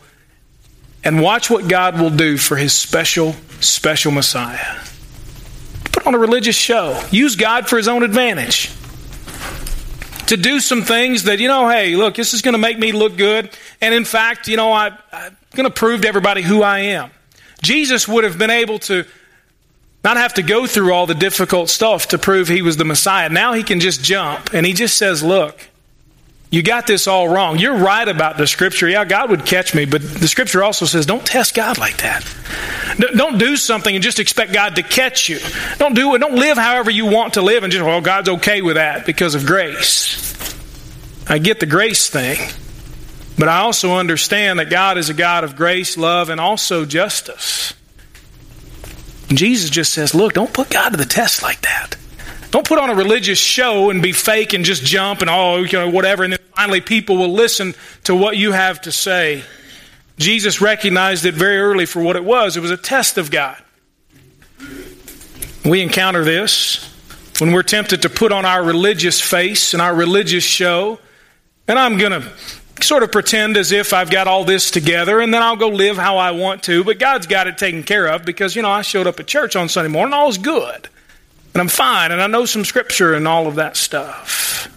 And 1.05 1.21
watch 1.21 1.51
what 1.51 1.69
God 1.69 2.01
will 2.01 2.11
do 2.11 2.39
for 2.39 2.57
his 2.57 2.73
special, 2.73 3.35
special 3.61 4.11
Messiah 4.11 4.81
on 6.07 6.15
a 6.15 6.19
religious 6.19 6.57
show. 6.57 7.01
Use 7.11 7.37
God 7.37 7.69
for 7.69 7.77
his 7.77 7.89
own 7.89 8.03
advantage. 8.03 8.71
To 10.29 10.37
do 10.37 10.61
some 10.61 10.83
things 10.83 11.25
that, 11.25 11.39
you 11.39 11.49
know, 11.49 11.69
hey, 11.69 11.97
look, 11.97 12.15
this 12.15 12.33
is 12.33 12.43
going 12.43 12.55
to 12.55 12.59
make 12.59 12.79
me 12.79 12.93
look 12.93 13.17
good. 13.17 13.51
And 13.81 13.95
in 13.95 14.05
fact, 14.05 14.49
you 14.49 14.57
know, 14.57 14.73
I, 14.73 14.97
I'm 15.13 15.37
going 15.53 15.69
to 15.69 15.75
prove 15.75 16.03
to 16.03 16.09
everybody 16.09 16.43
who 16.43 16.63
I 16.63 16.81
am. 16.81 17.11
Jesus 17.63 18.09
would 18.09 18.25
have 18.25 18.39
been 18.39 18.51
able 18.51 18.79
to 18.81 19.05
not 20.03 20.17
have 20.17 20.35
to 20.35 20.43
go 20.43 20.67
through 20.67 20.93
all 20.93 21.07
the 21.07 21.15
difficult 21.15 21.71
stuff 21.71 22.09
to 22.09 22.19
prove 22.19 22.49
he 22.49 22.63
was 22.63 22.77
the 22.77 22.85
Messiah. 22.85 23.29
Now 23.29 23.55
he 23.55 23.63
can 23.63 23.81
just 23.81 24.03
jump 24.03 24.53
and 24.53 24.67
he 24.67 24.73
just 24.73 24.97
says, 24.99 25.23
look, 25.23 25.59
you 26.55 26.63
got 26.63 26.87
this 26.87 27.09
all 27.09 27.29
wrong. 27.29 27.59
You're 27.59 27.77
right 27.77 28.07
about 28.07 28.37
the 28.39 28.47
scripture. 28.47 28.89
Yeah, 28.89 29.05
God 29.05 29.29
would 29.31 29.45
catch 29.45 29.75
me, 29.75 29.87
but 29.87 30.01
the 30.01 30.29
scripture 30.29 30.63
also 30.63 30.87
says 30.87 31.05
don't 31.05 31.27
test 31.27 31.53
God 31.53 31.79
like 31.79 31.97
that. 31.97 32.25
Don't 33.17 33.39
do 33.39 33.57
something 33.57 33.93
and 33.93 34.05
just 34.05 34.21
expect 34.21 34.53
God 34.53 34.77
to 34.77 34.85
catch 34.85 35.29
you. 35.29 35.41
Don't 35.79 35.97
do 35.97 36.15
it. 36.15 36.21
Don't 36.21 36.37
live 36.37 36.57
however 36.57 36.93
you 36.93 37.07
want 37.07 37.35
to 37.35 37.43
live 37.43 37.65
and 37.65 37.73
just, 37.73 37.85
well, 37.85 38.01
God's 38.01 38.29
okay 38.29 38.63
with 38.63 38.77
that 38.77 39.05
because 39.05 39.35
of 39.35 39.47
grace. 39.47 40.33
I 41.29 41.39
get 41.39 41.59
the 41.59 41.67
grace 41.67 42.09
thing. 42.09 42.39
But 43.37 43.49
I 43.49 43.59
also 43.59 43.95
understand 43.95 44.61
that 44.61 44.71
God 44.71 44.97
is 44.97 45.11
a 45.11 45.15
God 45.15 45.43
of 45.43 45.57
grace, 45.57 45.97
love, 45.97 46.29
and 46.29 46.41
also 46.41 46.85
justice. 46.85 47.75
And 49.29 49.37
Jesus 49.37 49.71
just 49.71 49.93
says, 49.93 50.15
look, 50.15 50.35
don't 50.35 50.53
put 50.53 50.71
God 50.71 50.91
to 50.91 50.97
the 50.97 51.05
test 51.05 51.43
like 51.43 51.63
that. 51.63 51.97
Don't 52.53 52.65
put 52.65 52.79
on 52.79 52.91
a 52.91 52.95
religious 52.95 53.41
show 53.41 53.91
and 53.91 54.01
be 54.01 54.13
fake 54.13 54.53
and 54.53 54.65
just 54.65 54.85
jump 54.85 55.21
and 55.21 55.29
oh, 55.29 55.57
you 55.57 55.73
know, 55.73 55.91
whatever, 55.91 56.23
and 56.23 56.35
then 56.35 56.39
finally 56.55 56.81
people 56.81 57.17
will 57.17 57.33
listen 57.33 57.75
to 58.05 58.15
what 58.15 58.37
you 58.37 58.53
have 58.53 58.81
to 58.83 58.93
say. 58.93 59.43
Jesus 60.19 60.61
recognized 60.61 61.25
it 61.25 61.35
very 61.35 61.59
early 61.59 61.87
for 61.87 62.03
what 62.03 62.17
it 62.17 62.25
was. 62.25 62.57
It 62.57 62.61
was 62.61 62.71
a 62.71 62.77
test 62.77 63.19
of 63.19 63.31
God. 63.31 63.61
We 65.65 65.81
encounter 65.83 66.25
this 66.25 66.91
when 67.39 67.53
we're 67.53 67.63
tempted 67.63 68.03
to 68.03 68.09
put 68.09 68.33
on 68.33 68.45
our 68.45 68.63
religious 68.63 69.21
face 69.21 69.73
and 69.73 69.83
our 69.83 69.95
religious 69.95 70.45
show. 70.45 71.01
And 71.67 71.79
I'm 71.79 71.99
going 71.99 72.13
to 72.13 72.31
sort 72.83 73.03
of 73.03 73.11
pretend 73.11 73.57
as 73.57 73.73
if 73.73 73.93
I've 73.93 74.11
got 74.11 74.29
all 74.29 74.45
this 74.45 74.71
together 74.71 75.21
and 75.21 75.33
then 75.33 75.43
I'll 75.43 75.57
go 75.57 75.69
live 75.69 75.97
how 75.97 76.19
I 76.19 76.33
want 76.33 76.63
to. 76.65 76.85
But 76.85 76.99
God's 76.99 77.27
got 77.27 77.47
it 77.47 77.59
taken 77.59 77.83
care 77.83 78.07
of 78.07 78.25
because, 78.25 78.55
you 78.55 78.63
know, 78.63 78.71
I 78.71 78.83
showed 78.83 79.07
up 79.07 79.19
at 79.19 79.27
church 79.27 79.57
on 79.57 79.69
Sunday 79.69 79.91
morning, 79.91 80.13
all 80.13 80.29
is 80.29 80.39
good. 80.39 80.89
And 81.55 81.61
I'm 81.61 81.69
fine 81.69 82.13
and 82.13 82.21
I 82.21 82.27
know 82.27 82.45
some 82.47 82.65
scripture 82.65 83.15
and 83.15 83.27
all 83.27 83.47
of 83.47 83.57
that 83.57 83.77
stuff. 83.77 84.69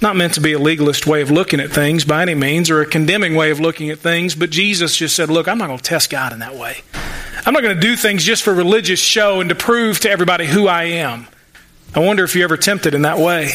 Not 0.00 0.14
meant 0.14 0.34
to 0.34 0.40
be 0.40 0.52
a 0.52 0.58
legalist 0.58 1.06
way 1.06 1.22
of 1.22 1.30
looking 1.30 1.58
at 1.58 1.70
things 1.70 2.04
by 2.04 2.22
any 2.22 2.34
means 2.34 2.70
or 2.70 2.80
a 2.80 2.86
condemning 2.86 3.34
way 3.34 3.50
of 3.50 3.58
looking 3.58 3.90
at 3.90 3.98
things, 3.98 4.34
but 4.34 4.50
Jesus 4.50 4.96
just 4.96 5.16
said, 5.16 5.28
Look, 5.28 5.48
I'm 5.48 5.58
not 5.58 5.66
going 5.66 5.78
to 5.78 5.84
test 5.84 6.10
God 6.10 6.32
in 6.32 6.38
that 6.38 6.54
way. 6.54 6.82
I'm 7.44 7.52
not 7.52 7.62
going 7.62 7.74
to 7.74 7.80
do 7.80 7.96
things 7.96 8.24
just 8.24 8.42
for 8.42 8.54
religious 8.54 9.00
show 9.00 9.40
and 9.40 9.48
to 9.48 9.56
prove 9.56 10.00
to 10.00 10.10
everybody 10.10 10.46
who 10.46 10.68
I 10.68 10.84
am. 10.84 11.26
I 11.94 12.00
wonder 12.00 12.22
if 12.22 12.34
you're 12.34 12.44
ever 12.44 12.56
tempted 12.56 12.94
in 12.94 13.02
that 13.02 13.18
way. 13.18 13.52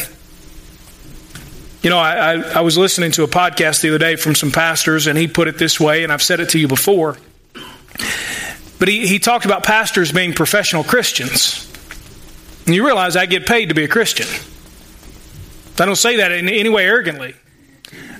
You 1.82 1.90
know, 1.90 1.98
I, 1.98 2.32
I, 2.32 2.40
I, 2.56 2.60
was 2.62 2.78
listening 2.78 3.12
to 3.12 3.24
a 3.24 3.28
podcast 3.28 3.82
the 3.82 3.90
other 3.90 3.98
day 3.98 4.16
from 4.16 4.34
some 4.34 4.50
pastors, 4.50 5.06
and 5.06 5.18
he 5.18 5.28
put 5.28 5.48
it 5.48 5.58
this 5.58 5.78
way, 5.78 6.02
and 6.02 6.12
I've 6.12 6.22
said 6.22 6.40
it 6.40 6.48
to 6.50 6.58
you 6.58 6.66
before. 6.66 7.18
But 8.78 8.88
he, 8.88 9.06
he 9.06 9.18
talked 9.18 9.44
about 9.44 9.64
pastors 9.64 10.10
being 10.10 10.32
professional 10.32 10.82
Christians. 10.82 11.70
And 12.66 12.74
you 12.74 12.84
realize 12.84 13.16
I 13.16 13.26
get 13.26 13.46
paid 13.46 13.68
to 13.68 13.74
be 13.74 13.84
a 13.84 13.88
Christian. 13.88 14.26
I 15.78 15.86
don't 15.86 15.96
say 15.96 16.16
that 16.16 16.32
in 16.32 16.48
any 16.48 16.68
way 16.68 16.84
arrogantly. 16.86 17.34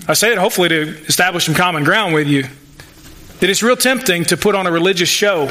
I 0.07 0.13
say 0.13 0.31
it 0.31 0.37
hopefully 0.37 0.69
to 0.69 0.81
establish 1.05 1.45
some 1.45 1.55
common 1.55 1.83
ground 1.83 2.13
with 2.13 2.27
you. 2.27 2.43
That 3.39 3.49
it's 3.49 3.63
real 3.63 3.75
tempting 3.75 4.25
to 4.25 4.37
put 4.37 4.55
on 4.55 4.67
a 4.67 4.71
religious 4.71 5.09
show 5.09 5.47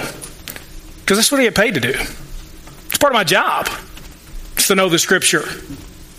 because 1.00 1.18
that's 1.18 1.30
what 1.30 1.40
I 1.40 1.44
get 1.44 1.54
paid 1.54 1.74
to 1.74 1.80
do. 1.80 1.90
It's 1.90 2.98
part 2.98 3.12
of 3.12 3.14
my 3.14 3.24
job. 3.24 3.68
To 4.68 4.74
know 4.74 4.88
the 4.88 4.98
Scripture 4.98 5.42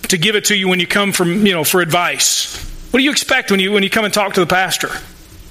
to 0.09 0.17
give 0.17 0.35
it 0.35 0.45
to 0.45 0.55
you 0.55 0.67
when 0.67 0.79
you 0.79 0.85
come 0.85 1.11
from, 1.11 1.47
you 1.47 1.53
know, 1.53 1.63
for 1.63 1.81
advice. 1.81 2.57
What 2.91 2.99
do 2.99 3.03
you 3.03 3.09
expect 3.09 3.49
when 3.49 3.59
you 3.59 3.71
when 3.71 3.81
you 3.81 3.89
come 3.89 4.05
and 4.05 4.13
talk 4.13 4.33
to 4.35 4.39
the 4.39 4.45
pastor? 4.45 4.89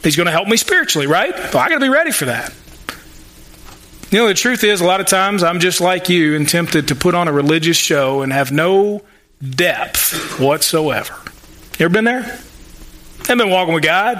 He's 0.05 0.16
going 0.16 0.27
to 0.27 0.33
help 0.33 0.47
me 0.47 0.57
spiritually, 0.57 1.07
right? 1.07 1.35
Well, 1.35 1.59
I 1.59 1.68
got 1.68 1.77
to 1.77 1.81
be 1.81 1.88
ready 1.88 2.12
for 2.12 2.27
that. 2.27 2.55
You 4.11 4.18
know, 4.18 4.29
the 4.29 4.35
truth 4.35 4.62
is, 4.62 4.81
a 4.81 4.85
lot 4.85 5.01
of 5.01 5.07
times 5.07 5.42
I'm 5.42 5.59
just 5.59 5.81
like 5.81 6.09
you 6.09 6.37
and 6.37 6.49
tempted 6.49 6.88
to 6.88 6.94
put 6.94 7.14
on 7.14 7.27
a 7.27 7.33
religious 7.33 7.77
show 7.77 8.23
and 8.23 8.33
have 8.33 8.53
no 8.53 9.03
depth 9.42 10.38
whatsoever. 10.38 11.14
You 11.79 11.87
ever 11.87 11.92
been 11.92 12.05
there? 12.05 12.23
I've 13.29 13.38
been 13.38 13.51
walking 13.51 13.75
with 13.75 13.85
God. 13.85 14.18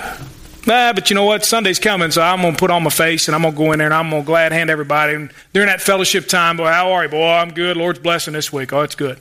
Ah, 0.66 0.92
but 0.94 1.11
you 1.11 1.14
know 1.14 1.24
what? 1.24 1.44
Sunday's 1.44 1.79
coming, 1.79 2.11
so 2.11 2.22
I'm 2.22 2.40
going 2.40 2.55
to 2.55 2.59
put 2.59 2.70
on 2.70 2.83
my 2.83 2.90
face 2.90 3.29
and 3.29 3.35
I'm 3.35 3.42
going 3.42 3.55
to 3.55 3.59
go 3.59 3.72
in 3.72 3.79
there 3.79 3.88
and 3.88 3.94
I'm 3.94 4.09
going 4.09 4.22
to 4.22 4.27
glad 4.27 4.53
hand 4.53 4.70
everybody. 4.70 5.14
And 5.14 5.31
during 5.53 5.66
that 5.66 5.83
fellowship 5.83 6.27
time, 6.27 6.57
boy, 6.57 6.68
how 6.68 6.92
are 6.92 7.05
you? 7.05 7.11
Boy, 7.11 7.33
I'm 7.33 7.53
good. 7.53 7.77
Lord's 7.77 7.98
blessing 7.98 8.33
this 8.33 8.53
week. 8.53 8.72
Oh, 8.72 8.81
it's 8.81 8.94
good. 8.94 9.20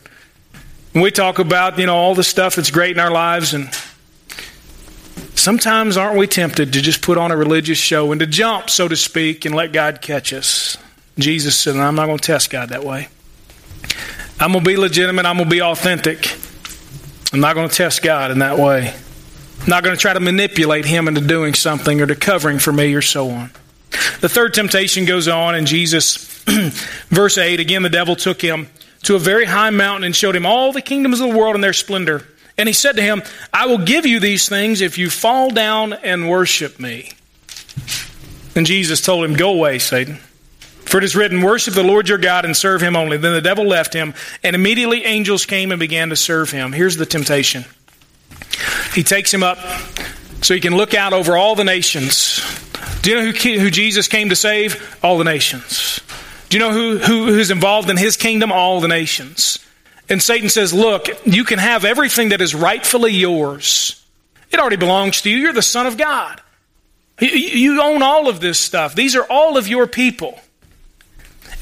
And 0.94 1.04
we 1.04 1.12
talk 1.12 1.40
about, 1.40 1.78
you 1.78 1.86
know, 1.86 1.96
all 1.96 2.16
the 2.16 2.24
stuff 2.24 2.56
that's 2.56 2.72
great 2.72 2.92
in 2.92 3.00
our 3.00 3.12
lives 3.12 3.54
and 3.54 3.70
sometimes 5.36 5.98
aren't 5.98 6.18
we 6.18 6.28
tempted 6.28 6.72
to 6.74 6.82
just 6.82 7.02
put 7.02 7.18
on 7.18 7.32
a 7.32 7.38
religious 7.38 7.78
show 7.78 8.12
and 8.12 8.20
to 8.20 8.28
jump, 8.28 8.70
so 8.70 8.88
to 8.88 8.96
speak, 8.96 9.44
and 9.44 9.54
let 9.54 9.74
God 9.74 10.02
catch 10.02 10.32
us? 10.32 10.78
Jesus 11.20 11.60
said, 11.60 11.76
I'm 11.76 11.96
not 11.96 12.06
going 12.06 12.20
to 12.20 12.24
test 12.24 12.50
God 12.52 12.70
that 12.70 12.84
way. 12.86 13.10
I'm 14.44 14.52
going 14.52 14.66
to 14.66 14.70
be 14.70 14.76
legitimate. 14.76 15.26
I'm 15.26 15.38
going 15.38 15.50
to 15.50 15.56
be 15.56 15.62
authentic. 15.62 16.30
I'm 17.32 17.40
not 17.40 17.56
going 17.56 17.70
to 17.70 17.74
test 17.74 18.04
God 18.04 18.30
in 18.30 18.40
that 18.40 18.60
way. 18.60 18.94
I'm 19.62 19.70
not 19.70 19.86
going 19.86 19.96
to 19.96 20.02
try 20.02 20.12
to 20.12 20.20
manipulate 20.20 20.84
Him 20.84 21.08
into 21.08 21.22
doing 21.22 21.54
something 21.54 22.02
or 22.02 22.08
to 22.08 22.16
covering 22.16 22.60
for 22.60 22.74
me 22.74 22.94
or 22.94 23.02
so 23.02 23.30
on. 23.30 23.52
The 24.20 24.28
third 24.28 24.54
temptation 24.54 25.06
goes 25.06 25.30
on 25.30 25.56
in 25.56 25.66
Jesus, 25.66 26.44
verse 27.08 27.38
8. 27.38 27.62
Again, 27.62 27.84
the 27.84 27.90
devil 27.90 28.18
took 28.18 28.42
him 28.42 28.68
to 29.04 29.16
a 29.16 29.20
very 29.20 29.46
high 29.46 29.70
mountain 29.70 30.04
and 30.04 30.14
showed 30.14 30.36
him 30.36 30.46
all 30.46 30.74
the 30.74 30.82
kingdoms 30.82 31.22
of 31.22 31.30
the 31.30 31.38
world 31.38 31.56
and 31.56 31.64
their 31.64 31.72
splendor. 31.72 32.28
And 32.58 32.68
he 32.68 32.74
said 32.74 32.98
to 32.98 33.02
him, 33.02 33.24
I 33.54 33.68
will 33.68 33.78
give 33.78 34.06
you 34.06 34.20
these 34.20 34.50
things 34.50 34.82
if 34.82 34.98
you 34.98 35.10
fall 35.10 35.52
down 35.52 35.94
and 35.94 36.30
worship 36.30 36.82
me. 36.82 37.14
And 38.58 38.66
Jesus 38.66 39.00
told 39.00 39.24
him, 39.24 39.36
Go 39.36 39.54
away, 39.54 39.80
Satan. 39.80 40.20
For 40.94 41.00
it 41.00 41.04
is 41.06 41.16
written, 41.16 41.42
Worship 41.42 41.74
the 41.74 41.82
Lord 41.82 42.08
your 42.08 42.20
God 42.20 42.46
and 42.46 42.56
serve 42.56 42.80
him 42.80 42.96
only. 42.96 43.18
Then 43.18 43.34
the 43.34 43.42
devil 43.42 43.66
left 43.66 43.96
him, 43.96 44.14
and 44.44 44.56
immediately 44.56 45.04
angels 45.06 45.48
came 45.48 45.72
and 45.72 45.80
began 45.80 46.10
to 46.10 46.16
serve 46.16 46.52
him. 46.52 46.72
Here's 46.72 46.98
the 46.98 47.06
temptation. 47.08 47.66
He 48.94 49.02
takes 49.02 49.34
him 49.34 49.42
up 49.42 49.58
so 50.44 50.54
he 50.54 50.60
can 50.60 50.78
look 50.78 50.94
out 50.94 51.12
over 51.12 51.36
all 51.36 51.56
the 51.56 51.64
nations. 51.64 52.44
Do 53.02 53.10
you 53.10 53.16
know 53.16 53.32
who, 53.32 53.60
who 53.60 53.72
Jesus 53.72 54.08
came 54.08 54.30
to 54.30 54.36
save? 54.36 55.00
All 55.02 55.18
the 55.18 55.24
nations. 55.24 56.00
Do 56.50 56.60
you 56.60 56.64
know 56.64 56.72
who, 56.72 57.00
who, 57.00 57.26
who's 57.26 57.50
involved 57.50 57.90
in 57.90 57.98
his 57.98 58.16
kingdom? 58.16 58.52
All 58.52 58.80
the 58.80 58.88
nations. 58.88 59.58
And 60.10 60.22
Satan 60.22 60.48
says, 60.48 60.76
Look, 60.76 61.08
you 61.26 61.44
can 61.44 61.58
have 61.58 61.86
everything 61.86 62.30
that 62.30 62.40
is 62.40 62.54
rightfully 62.54 63.14
yours. 63.14 64.00
It 64.52 64.60
already 64.60 64.76
belongs 64.76 65.24
to 65.24 65.32
you. 65.32 65.38
You're 65.38 65.54
the 65.54 65.64
Son 65.64 65.88
of 65.88 65.98
God. 65.98 66.40
You 67.20 67.82
own 67.82 68.04
all 68.04 68.30
of 68.30 68.40
this 68.40 68.60
stuff. 68.60 68.94
These 68.94 69.16
are 69.16 69.26
all 69.28 69.58
of 69.58 69.68
your 69.68 69.88
people. 69.88 70.40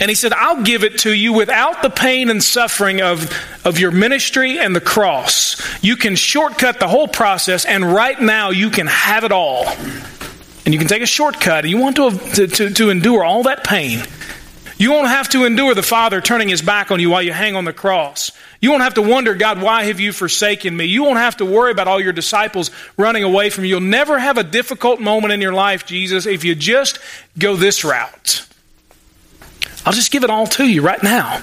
And 0.02 0.10
he 0.10 0.16
said, 0.16 0.34
I'll 0.34 0.64
give 0.64 0.84
it 0.84 0.98
to 1.00 1.14
you 1.14 1.32
without 1.32 1.84
the 1.84 1.92
pain 1.92 2.32
and 2.32 2.44
suffering 2.44 3.02
of, 3.02 3.32
of 3.64 3.78
your 3.78 3.92
ministry 3.92 4.58
and 4.58 4.76
the 4.76 4.82
cross. 4.82 5.62
You 5.84 5.96
can 5.96 6.16
shortcut 6.16 6.80
the 6.80 6.88
whole 6.88 7.08
process, 7.08 7.66
and 7.66 7.86
right 7.86 8.20
now 8.20 8.50
you 8.50 8.72
can 8.72 8.88
have 8.88 9.24
it 9.24 9.32
all. 9.32 9.68
And 10.66 10.74
you 10.74 10.80
can 10.80 10.88
take 10.88 11.04
a 11.04 11.06
shortcut. 11.06 11.70
You 11.70 11.78
want 11.78 11.98
to, 11.98 12.48
to, 12.48 12.70
to 12.72 12.90
endure 12.90 13.24
all 13.24 13.44
that 13.44 13.64
pain. 13.64 14.00
You 14.78 14.92
won't 14.92 15.10
have 15.10 15.30
to 15.30 15.46
endure 15.46 15.76
the 15.76 15.84
Father 15.84 16.20
turning 16.20 16.50
his 16.50 16.64
back 16.64 16.90
on 16.90 17.00
you 17.00 17.12
while 17.12 17.22
you 17.22 17.32
hang 17.32 17.56
on 17.56 17.66
the 17.66 17.74
cross. 17.74 18.32
You 18.60 18.72
won't 18.72 18.82
have 18.82 18.96
to 18.96 19.04
wonder, 19.04 19.36
God, 19.36 19.62
why 19.62 19.84
have 19.84 20.00
you 20.00 20.12
forsaken 20.12 20.76
me? 20.76 20.86
You 20.86 21.04
won't 21.04 21.20
have 21.20 21.38
to 21.38 21.46
worry 21.46 21.72
about 21.72 21.88
all 21.88 22.02
your 22.02 22.14
disciples 22.14 22.72
running 22.98 23.24
away 23.24 23.52
from 23.52 23.66
you. 23.66 23.72
You'll 23.72 23.82
never 23.82 24.18
have 24.18 24.40
a 24.40 24.44
difficult 24.44 25.00
moment 25.00 25.32
in 25.34 25.42
your 25.42 25.54
life, 25.54 25.86
Jesus, 25.86 26.26
if 26.26 26.44
you 26.44 26.56
just 26.56 26.98
go 27.38 27.56
this 27.56 27.84
route. 27.84 28.48
I'll 29.86 29.94
just 29.94 30.12
give 30.12 30.24
it 30.24 30.30
all 30.30 30.48
to 30.48 30.65
you 30.65 30.82
right 30.82 31.02
now. 31.02 31.41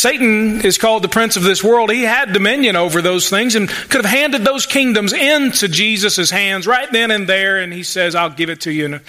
Satan 0.00 0.64
is 0.64 0.78
called 0.78 1.02
the 1.02 1.08
prince 1.08 1.36
of 1.36 1.42
this 1.42 1.62
world. 1.62 1.90
He 1.90 2.04
had 2.04 2.32
dominion 2.32 2.74
over 2.74 3.02
those 3.02 3.28
things 3.28 3.54
and 3.54 3.68
could 3.68 4.02
have 4.02 4.10
handed 4.10 4.44
those 4.44 4.64
kingdoms 4.64 5.12
into 5.12 5.68
Jesus' 5.68 6.30
hands 6.30 6.66
right 6.66 6.90
then 6.90 7.10
and 7.10 7.28
there. 7.28 7.58
And 7.58 7.70
he 7.70 7.82
says, 7.82 8.14
I'll 8.14 8.30
give 8.30 8.48
it 8.48 8.62
to 8.62 8.72
you, 8.72 8.86
and 8.86 9.00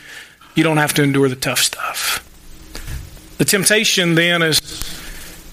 you 0.53 0.65
don't 0.65 0.75
have 0.75 0.93
to 0.95 1.03
endure 1.03 1.29
the 1.29 1.37
tough 1.37 1.59
stuff. 1.59 2.27
The 3.37 3.45
temptation 3.45 4.15
then 4.15 4.41
is 4.41 4.59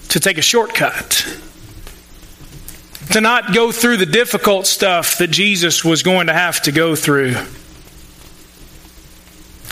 to 0.09 0.19
take 0.19 0.37
a 0.37 0.41
shortcut, 0.41 1.25
to 3.11 3.21
not 3.21 3.53
go 3.53 3.71
through 3.71 3.95
the 3.95 4.05
difficult 4.05 4.67
stuff 4.67 5.19
that 5.19 5.29
Jesus 5.31 5.85
was 5.85 6.03
going 6.03 6.27
to 6.27 6.33
have 6.33 6.61
to 6.63 6.73
go 6.73 6.95
through. 6.95 7.35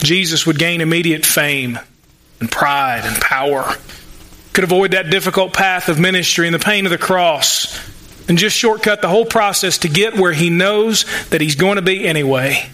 Jesus 0.01 0.45
would 0.47 0.59
gain 0.59 0.79
immediate 0.79 1.25
fame 1.25 1.77
and 2.39 2.51
pride 2.51 3.01
and 3.03 3.19
power. 3.21 3.75
Could 4.53 4.63
avoid 4.63 4.91
that 4.91 5.09
difficult 5.09 5.53
path 5.53 5.89
of 5.89 5.99
ministry 5.99 6.47
and 6.47 6.53
the 6.53 6.59
pain 6.59 6.85
of 6.85 6.91
the 6.91 6.97
cross 6.97 7.77
and 8.27 8.37
just 8.37 8.55
shortcut 8.57 9.01
the 9.01 9.07
whole 9.07 9.25
process 9.25 9.79
to 9.79 9.89
get 9.89 10.15
where 10.15 10.33
he 10.33 10.49
knows 10.49 11.05
that 11.29 11.41
he's 11.41 11.55
going 11.55 11.75
to 11.77 11.81
be 11.81 12.07
anyway. 12.07 12.69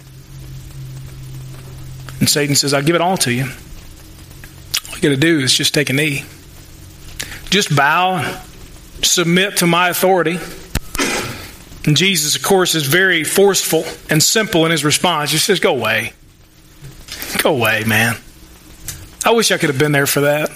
And 2.19 2.29
Satan 2.29 2.55
says, 2.55 2.73
I'll 2.73 2.83
give 2.83 2.95
it 2.95 3.01
all 3.01 3.17
to 3.17 3.31
you 3.31 3.43
All 3.43 4.95
you 4.95 5.01
got 5.01 5.09
to 5.09 5.17
do 5.17 5.39
is 5.39 5.53
just 5.53 5.73
take 5.73 5.89
a 5.89 5.93
knee. 5.93 6.23
Just 7.49 7.75
bow, 7.75 8.41
submit 9.01 9.57
to 9.57 9.67
my 9.67 9.89
authority. 9.89 10.39
And 11.85 11.97
Jesus, 11.97 12.35
of 12.37 12.43
course, 12.43 12.75
is 12.75 12.85
very 12.85 13.23
forceful 13.23 13.83
and 14.09 14.23
simple 14.23 14.65
in 14.65 14.71
his 14.71 14.85
response. 14.85 15.31
He 15.31 15.37
says, 15.37 15.59
Go 15.59 15.75
away. 15.75 16.13
Go 17.39 17.55
away, 17.55 17.83
man. 17.83 18.15
I 19.25 19.31
wish 19.31 19.51
I 19.51 19.57
could 19.57 19.69
have 19.69 19.79
been 19.79 19.91
there 19.91 20.07
for 20.07 20.21
that. 20.21 20.49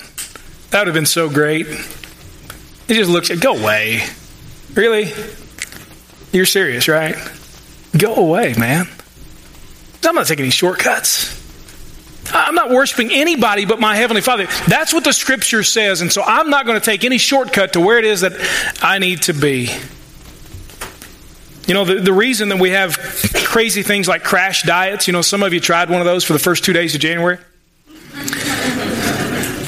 That 0.71 0.79
would 0.79 0.87
have 0.87 0.93
been 0.93 1.05
so 1.05 1.29
great. 1.29 1.67
He 1.67 2.93
just 2.93 3.09
looks 3.09 3.31
at, 3.31 3.39
Go 3.39 3.57
away. 3.57 4.03
Really? 4.73 5.11
You're 6.31 6.45
serious, 6.45 6.87
right? 6.87 7.15
Go 7.97 8.15
away, 8.15 8.53
man. 8.57 8.87
I'm 10.03 10.15
not 10.15 10.27
taking 10.27 10.43
any 10.43 10.51
shortcuts. 10.51 11.35
I'm 12.33 12.55
not 12.55 12.69
worshiping 12.69 13.11
anybody 13.11 13.65
but 13.65 13.79
my 13.79 13.95
Heavenly 13.95 14.21
Father. 14.21 14.47
That's 14.67 14.93
what 14.93 15.03
the 15.03 15.13
Scripture 15.13 15.63
says. 15.63 16.01
And 16.01 16.11
so 16.11 16.21
I'm 16.21 16.49
not 16.49 16.65
going 16.65 16.79
to 16.79 16.85
take 16.85 17.03
any 17.03 17.17
shortcut 17.17 17.73
to 17.73 17.81
where 17.81 17.97
it 17.97 18.05
is 18.05 18.21
that 18.21 18.33
I 18.81 18.99
need 18.99 19.23
to 19.23 19.33
be. 19.33 19.69
You 21.67 21.73
know, 21.73 21.83
the, 21.83 21.95
the 21.95 22.13
reason 22.13 22.49
that 22.49 22.59
we 22.59 22.71
have 22.71 22.97
crazy 23.45 23.83
things 23.83 24.07
like 24.07 24.23
crash 24.23 24.63
diets, 24.63 25.07
you 25.07 25.13
know, 25.13 25.21
some 25.21 25.43
of 25.43 25.53
you 25.53 25.59
tried 25.59 25.89
one 25.89 25.99
of 25.99 26.05
those 26.05 26.23
for 26.23 26.33
the 26.33 26.39
first 26.39 26.63
two 26.63 26.73
days 26.73 26.95
of 26.95 27.01
January. 27.01 27.39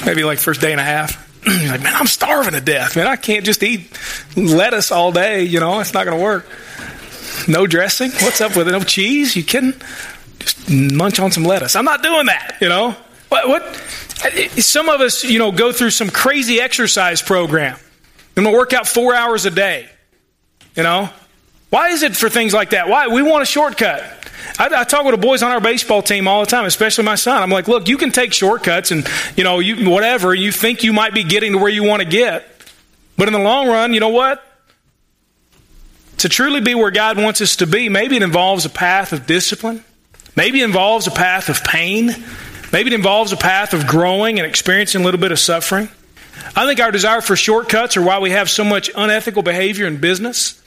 Maybe 0.06 0.24
like 0.24 0.38
first 0.38 0.60
day 0.60 0.72
and 0.72 0.80
a 0.80 0.84
half. 0.84 1.28
You're 1.46 1.70
like, 1.70 1.82
man, 1.82 1.94
I'm 1.94 2.06
starving 2.06 2.52
to 2.52 2.60
death. 2.60 2.96
Man, 2.96 3.06
I 3.06 3.16
can't 3.16 3.44
just 3.44 3.62
eat 3.62 3.90
lettuce 4.36 4.90
all 4.90 5.12
day. 5.12 5.44
You 5.44 5.60
know, 5.60 5.80
it's 5.80 5.94
not 5.94 6.04
going 6.04 6.16
to 6.16 6.22
work. 6.22 6.46
No 7.48 7.66
dressing? 7.66 8.10
What's 8.10 8.40
up 8.40 8.56
with 8.56 8.68
it? 8.68 8.72
No 8.72 8.80
cheese? 8.80 9.36
You 9.36 9.42
kidding? 9.42 9.74
Just 10.38 10.70
munch 10.70 11.18
on 11.18 11.30
some 11.30 11.44
lettuce. 11.44 11.76
I'm 11.76 11.84
not 11.84 12.02
doing 12.02 12.26
that, 12.26 12.58
you 12.60 12.68
know? 12.68 12.96
What? 13.28 13.48
what? 13.48 13.76
Some 14.58 14.88
of 14.88 15.00
us, 15.00 15.24
you 15.24 15.38
know, 15.38 15.52
go 15.52 15.72
through 15.72 15.90
some 15.90 16.10
crazy 16.10 16.60
exercise 16.60 17.22
program. 17.22 17.76
I'm 18.36 18.44
going 18.44 18.52
to 18.52 18.58
work 18.58 18.72
out 18.72 18.86
four 18.86 19.14
hours 19.14 19.46
a 19.46 19.50
day. 19.50 19.88
You 20.76 20.82
know? 20.82 21.08
Why 21.70 21.88
is 21.88 22.02
it 22.02 22.16
for 22.16 22.28
things 22.28 22.52
like 22.52 22.70
that? 22.70 22.88
Why? 22.88 23.08
We 23.08 23.22
want 23.22 23.42
a 23.42 23.46
shortcut. 23.46 24.19
I, 24.58 24.68
I, 24.80 24.84
talk 24.84 25.04
with 25.04 25.14
the 25.14 25.20
boys 25.20 25.42
on 25.42 25.50
our 25.50 25.60
baseball 25.60 26.02
team 26.02 26.28
all 26.28 26.40
the 26.40 26.46
time, 26.46 26.64
especially 26.64 27.04
my 27.04 27.14
son. 27.14 27.42
I'm 27.42 27.50
like, 27.50 27.68
look, 27.68 27.88
you 27.88 27.96
can 27.96 28.10
take 28.10 28.32
shortcuts 28.32 28.90
and, 28.90 29.06
you 29.36 29.44
know, 29.44 29.58
you, 29.58 29.88
whatever, 29.88 30.34
you 30.34 30.52
think 30.52 30.82
you 30.82 30.92
might 30.92 31.14
be 31.14 31.24
getting 31.24 31.52
to 31.52 31.58
where 31.58 31.70
you 31.70 31.84
want 31.84 32.02
to 32.02 32.08
get. 32.08 32.46
But 33.16 33.28
in 33.28 33.32
the 33.32 33.40
long 33.40 33.68
run, 33.68 33.92
you 33.92 34.00
know 34.00 34.08
what? 34.08 34.42
To 36.18 36.28
truly 36.28 36.60
be 36.60 36.74
where 36.74 36.90
God 36.90 37.16
wants 37.16 37.40
us 37.40 37.56
to 37.56 37.66
be, 37.66 37.88
maybe 37.88 38.16
it 38.16 38.22
involves 38.22 38.64
a 38.64 38.70
path 38.70 39.12
of 39.12 39.26
discipline. 39.26 39.84
Maybe 40.36 40.60
it 40.60 40.64
involves 40.64 41.06
a 41.06 41.10
path 41.10 41.48
of 41.48 41.62
pain. 41.64 42.14
Maybe 42.72 42.92
it 42.92 42.94
involves 42.94 43.32
a 43.32 43.36
path 43.36 43.74
of 43.74 43.86
growing 43.86 44.38
and 44.38 44.46
experiencing 44.46 45.00
a 45.00 45.04
little 45.04 45.20
bit 45.20 45.32
of 45.32 45.38
suffering. 45.38 45.88
I 46.54 46.66
think 46.66 46.80
our 46.80 46.90
desire 46.90 47.20
for 47.20 47.36
shortcuts 47.36 47.96
are 47.96 48.02
why 48.02 48.18
we 48.18 48.30
have 48.30 48.50
so 48.50 48.64
much 48.64 48.90
unethical 48.94 49.42
behavior 49.42 49.86
in 49.86 49.98
business. 49.98 50.59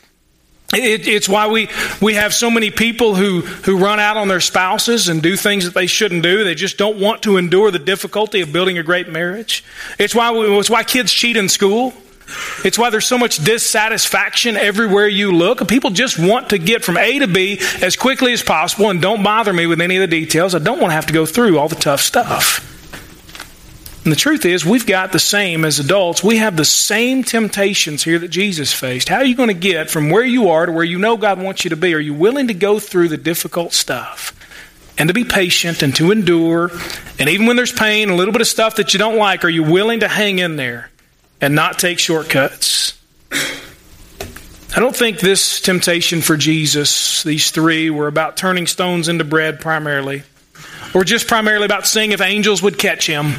It, 0.73 1.07
it's 1.07 1.29
why 1.29 1.47
we, 1.47 1.69
we 2.01 2.15
have 2.15 2.33
so 2.33 2.49
many 2.49 2.71
people 2.71 3.15
who, 3.15 3.41
who 3.41 3.77
run 3.77 3.99
out 3.99 4.17
on 4.17 4.27
their 4.27 4.39
spouses 4.39 5.07
and 5.07 5.21
do 5.21 5.35
things 5.35 5.65
that 5.65 5.73
they 5.73 5.87
shouldn't 5.87 6.23
do. 6.23 6.43
They 6.43 6.55
just 6.55 6.77
don't 6.77 6.99
want 6.99 7.23
to 7.23 7.37
endure 7.37 7.71
the 7.71 7.79
difficulty 7.79 8.41
of 8.41 8.51
building 8.51 8.77
a 8.77 8.83
great 8.83 9.07
marriage. 9.07 9.63
It's 9.99 10.15
why, 10.15 10.31
we, 10.31 10.45
it's 10.57 10.69
why 10.69 10.83
kids 10.83 11.13
cheat 11.13 11.37
in 11.37 11.49
school. 11.49 11.93
It's 12.63 12.79
why 12.79 12.89
there's 12.89 13.05
so 13.05 13.17
much 13.17 13.43
dissatisfaction 13.43 14.55
everywhere 14.55 15.07
you 15.07 15.31
look. 15.31 15.67
People 15.67 15.89
just 15.89 16.17
want 16.17 16.49
to 16.49 16.57
get 16.57 16.83
from 16.83 16.97
A 16.97 17.19
to 17.19 17.27
B 17.27 17.59
as 17.81 17.95
quickly 17.95 18.33
as 18.33 18.41
possible 18.41 18.89
and 18.89 19.01
don't 19.01 19.23
bother 19.23 19.53
me 19.53 19.67
with 19.67 19.81
any 19.81 19.97
of 19.97 20.01
the 20.01 20.07
details. 20.07 20.55
I 20.55 20.59
don't 20.59 20.79
want 20.79 20.91
to 20.91 20.95
have 20.95 21.07
to 21.07 21.13
go 21.13 21.25
through 21.25 21.59
all 21.59 21.67
the 21.67 21.75
tough 21.75 22.01
stuff. 22.01 22.72
And 24.03 24.11
the 24.11 24.17
truth 24.17 24.43
is, 24.43 24.65
we've 24.65 24.85
got 24.85 25.13
the 25.13 25.19
same 25.19 25.63
as 25.63 25.79
adults. 25.79 26.21
We 26.21 26.37
have 26.37 26.57
the 26.57 26.65
same 26.65 27.23
temptations 27.23 28.03
here 28.03 28.19
that 28.19 28.27
Jesus 28.27 28.73
faced. 28.73 29.07
How 29.07 29.17
are 29.17 29.25
you 29.25 29.35
going 29.35 29.47
to 29.47 29.53
get 29.53 29.89
from 29.89 30.09
where 30.09 30.25
you 30.25 30.49
are 30.49 30.65
to 30.65 30.73
where 30.73 30.83
you 30.83 30.99
know 30.99 31.15
God 31.15 31.41
wants 31.41 31.63
you 31.63 31.69
to 31.69 31.77
be? 31.77 31.93
Are 31.93 31.99
you 31.99 32.13
willing 32.13 32.47
to 32.47 32.53
go 32.53 32.79
through 32.79 33.07
the 33.07 33.17
difficult 33.17 33.71
stuff? 33.71 34.37
And 34.97 35.07
to 35.07 35.13
be 35.13 35.23
patient 35.23 35.81
and 35.83 35.95
to 35.95 36.11
endure. 36.11 36.69
And 37.17 37.29
even 37.29 37.45
when 37.47 37.55
there's 37.55 37.71
pain, 37.71 38.09
a 38.09 38.15
little 38.15 38.33
bit 38.33 38.41
of 38.41 38.47
stuff 38.47 38.75
that 38.75 38.93
you 38.93 38.99
don't 38.99 39.17
like, 39.17 39.45
are 39.45 39.49
you 39.49 39.63
willing 39.63 40.01
to 40.01 40.09
hang 40.09 40.39
in 40.39 40.57
there 40.57 40.91
and 41.39 41.55
not 41.55 41.79
take 41.79 41.97
shortcuts? 41.97 42.99
I 43.31 44.79
don't 44.79 44.95
think 44.95 45.19
this 45.19 45.61
temptation 45.61 46.21
for 46.21 46.35
Jesus, 46.35 47.23
these 47.23 47.51
three, 47.51 47.89
were 47.89 48.07
about 48.07 48.35
turning 48.35 48.67
stones 48.67 49.07
into 49.07 49.23
bread 49.23 49.61
primarily, 49.61 50.23
or 50.93 51.03
just 51.05 51.27
primarily 51.27 51.65
about 51.65 51.87
seeing 51.87 52.11
if 52.11 52.21
angels 52.21 52.61
would 52.61 52.77
catch 52.77 53.07
him 53.07 53.35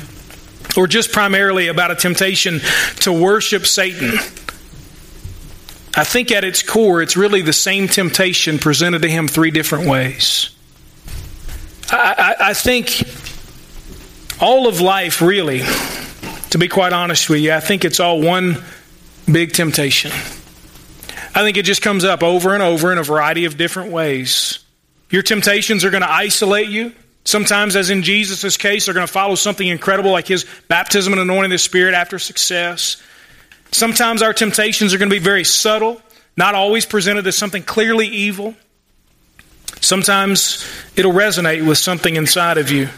or 0.77 0.87
just 0.87 1.13
primarily 1.13 1.69
about 1.69 1.91
a 1.91 1.95
temptation 1.95 2.61
to 3.01 3.13
worship 3.13 3.67
Satan. 3.67 4.19
I 5.97 6.05
think 6.05 6.33
at 6.33 6.43
its 6.43 6.63
core, 6.63 7.03
it's 7.03 7.17
really 7.17 7.43
the 7.43 7.53
same 7.53 7.87
temptation 7.87 8.59
presented 8.59 9.03
to 9.03 9.09
him 9.09 9.29
three 9.29 9.53
different 9.53 9.89
ways. 9.89 10.51
I, 11.91 12.37
I, 12.41 12.49
I 12.51 12.55
think 12.55 13.05
all 14.41 14.67
of 14.67 14.81
life, 14.81 15.23
really, 15.23 15.63
to 16.51 16.59
be 16.59 16.67
quite 16.67 16.93
honest 16.93 17.31
with 17.31 17.41
you, 17.41 17.53
I 17.53 17.61
think 17.61 17.85
it's 17.85 18.01
all 18.01 18.21
one 18.21 18.63
big 19.31 19.53
temptation. 19.53 20.11
I 21.37 21.43
think 21.43 21.57
it 21.57 21.65
just 21.65 21.83
comes 21.83 22.05
up 22.05 22.23
over 22.23 22.55
and 22.55 22.63
over 22.63 22.93
in 22.93 22.99
a 22.99 23.03
variety 23.03 23.45
of 23.45 23.57
different 23.57 23.93
ways. 23.93 24.59
Your 25.11 25.23
temptations 25.23 25.85
are 25.85 25.91
going 25.91 26.03
to 26.03 26.11
isolate 26.11 26.69
you. 26.69 26.93
Sometimes, 27.25 27.75
as 27.75 27.89
in 27.89 28.03
Jesus' 28.03 28.57
case, 28.57 28.85
they're 28.85 28.95
going 28.95 29.07
to 29.07 29.13
follow 29.13 29.35
something 29.35 29.67
incredible 29.67 30.13
like 30.13 30.29
his 30.29 30.45
baptism 30.69 31.13
and 31.15 31.23
anointing 31.23 31.51
the 31.51 31.59
Spirit 31.59 31.95
after 31.95 32.19
success. 32.19 33.03
Sometimes 33.73 34.23
our 34.23 34.35
temptations 34.35 34.93
are 34.93 34.99
going 34.99 35.09
to 35.09 35.17
be 35.17 35.21
very 35.23 35.45
subtle, 35.45 36.01
not 36.37 36.55
always 36.55 36.85
presented 36.85 37.27
as 37.27 37.37
something 37.37 37.63
clearly 37.63 38.07
evil. 38.07 38.55
Sometimes 39.81 40.65
it'll 40.97 41.13
resonate 41.13 41.67
with 41.67 41.79
something 41.79 42.17
inside 42.17 42.59
of 42.59 42.71
you. 42.71 42.89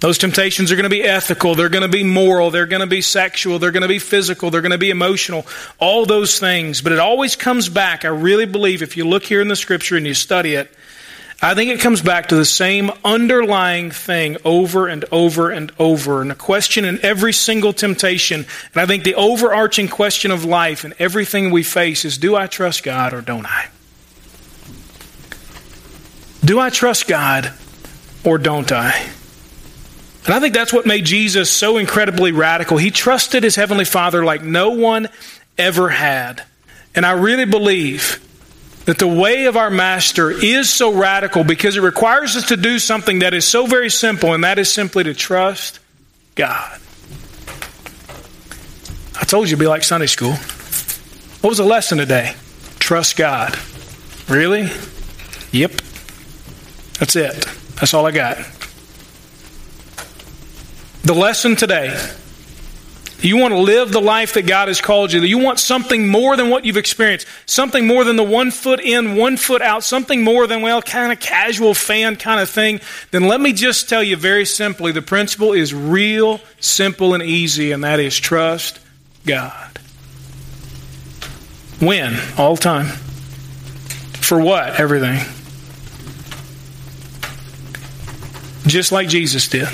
Those 0.00 0.18
temptations 0.18 0.70
are 0.70 0.76
going 0.76 0.84
to 0.84 0.90
be 0.90 1.02
ethical, 1.02 1.54
they're 1.54 1.70
going 1.70 1.82
to 1.82 1.88
be 1.88 2.04
moral, 2.04 2.50
they're 2.50 2.66
going 2.66 2.80
to 2.80 2.86
be 2.86 3.00
sexual, 3.00 3.58
they're 3.58 3.70
going 3.70 3.82
to 3.82 3.88
be 3.88 3.98
physical, 3.98 4.50
they're 4.50 4.60
going 4.60 4.72
to 4.72 4.78
be 4.78 4.90
emotional, 4.90 5.46
all 5.78 6.04
those 6.04 6.38
things. 6.38 6.82
But 6.82 6.92
it 6.92 6.98
always 6.98 7.34
comes 7.34 7.70
back, 7.70 8.04
I 8.04 8.08
really 8.08 8.44
believe, 8.44 8.82
if 8.82 8.98
you 8.98 9.08
look 9.08 9.24
here 9.24 9.40
in 9.40 9.48
the 9.48 9.56
scripture 9.56 9.96
and 9.96 10.06
you 10.06 10.12
study 10.12 10.54
it, 10.54 10.70
I 11.42 11.54
think 11.54 11.70
it 11.70 11.80
comes 11.80 12.00
back 12.00 12.28
to 12.28 12.36
the 12.36 12.46
same 12.46 12.90
underlying 13.04 13.90
thing 13.90 14.38
over 14.44 14.88
and 14.88 15.04
over 15.12 15.50
and 15.50 15.70
over. 15.78 16.22
And 16.22 16.32
a 16.32 16.34
question 16.34 16.86
in 16.86 16.98
every 17.04 17.34
single 17.34 17.74
temptation. 17.74 18.46
And 18.72 18.82
I 18.82 18.86
think 18.86 19.04
the 19.04 19.16
overarching 19.16 19.88
question 19.88 20.30
of 20.30 20.44
life 20.46 20.84
and 20.84 20.94
everything 20.98 21.50
we 21.50 21.62
face 21.62 22.06
is 22.06 22.16
do 22.16 22.34
I 22.34 22.46
trust 22.46 22.82
God 22.82 23.12
or 23.12 23.20
don't 23.20 23.46
I? 23.46 23.68
Do 26.42 26.58
I 26.58 26.70
trust 26.70 27.06
God 27.06 27.52
or 28.24 28.38
don't 28.38 28.72
I? 28.72 28.92
And 30.24 30.34
I 30.34 30.40
think 30.40 30.54
that's 30.54 30.72
what 30.72 30.86
made 30.86 31.04
Jesus 31.04 31.50
so 31.50 31.76
incredibly 31.76 32.32
radical. 32.32 32.78
He 32.78 32.90
trusted 32.90 33.44
his 33.44 33.56
Heavenly 33.56 33.84
Father 33.84 34.24
like 34.24 34.42
no 34.42 34.70
one 34.70 35.08
ever 35.58 35.90
had. 35.90 36.42
And 36.94 37.04
I 37.04 37.12
really 37.12 37.44
believe 37.44 38.25
that 38.86 38.98
the 38.98 39.06
way 39.06 39.44
of 39.46 39.56
our 39.56 39.68
Master 39.70 40.30
is 40.30 40.70
so 40.70 40.92
radical 40.92 41.44
because 41.44 41.76
it 41.76 41.80
requires 41.80 42.36
us 42.36 42.48
to 42.48 42.56
do 42.56 42.78
something 42.78 43.18
that 43.18 43.34
is 43.34 43.46
so 43.46 43.66
very 43.66 43.90
simple, 43.90 44.32
and 44.32 44.44
that 44.44 44.58
is 44.58 44.72
simply 44.72 45.04
to 45.04 45.12
trust 45.12 45.80
God. 46.34 46.80
I 49.20 49.24
told 49.24 49.48
you 49.48 49.54
it'd 49.54 49.58
be 49.58 49.66
like 49.66 49.82
Sunday 49.82 50.06
school. 50.06 50.32
What 51.40 51.50
was 51.50 51.58
the 51.58 51.64
lesson 51.64 51.98
today? 51.98 52.34
Trust 52.78 53.16
God. 53.16 53.58
Really? 54.28 54.70
Yep. 55.52 55.72
That's 56.98 57.16
it. 57.16 57.46
That's 57.76 57.92
all 57.92 58.06
I 58.06 58.12
got. 58.12 58.38
The 61.02 61.14
lesson 61.14 61.56
today 61.56 61.96
you 63.20 63.38
want 63.38 63.52
to 63.52 63.58
live 63.58 63.92
the 63.92 64.00
life 64.00 64.34
that 64.34 64.46
God 64.46 64.68
has 64.68 64.80
called 64.80 65.12
you. 65.12 65.22
You 65.22 65.38
want 65.38 65.58
something 65.58 66.06
more 66.06 66.36
than 66.36 66.50
what 66.50 66.64
you've 66.64 66.76
experienced. 66.76 67.26
Something 67.46 67.86
more 67.86 68.04
than 68.04 68.16
the 68.16 68.22
one 68.22 68.50
foot 68.50 68.78
in, 68.78 69.16
one 69.16 69.36
foot 69.36 69.62
out. 69.62 69.82
Something 69.84 70.22
more 70.22 70.46
than, 70.46 70.60
well, 70.60 70.82
kind 70.82 71.12
of 71.12 71.18
casual 71.18 71.72
fan 71.72 72.16
kind 72.16 72.40
of 72.40 72.50
thing. 72.50 72.80
Then 73.10 73.26
let 73.26 73.40
me 73.40 73.52
just 73.52 73.88
tell 73.88 74.02
you 74.02 74.16
very 74.16 74.44
simply 74.44 74.92
the 74.92 75.02
principle 75.02 75.54
is 75.54 75.72
real, 75.72 76.40
simple, 76.60 77.14
and 77.14 77.22
easy, 77.22 77.72
and 77.72 77.84
that 77.84 78.00
is 78.00 78.18
trust 78.18 78.80
God. 79.24 79.78
When? 81.80 82.16
All 82.36 82.56
time. 82.56 82.86
For 84.20 84.38
what? 84.40 84.78
Everything. 84.78 85.20
Just 88.66 88.92
like 88.92 89.08
Jesus 89.08 89.48
did. 89.48 89.68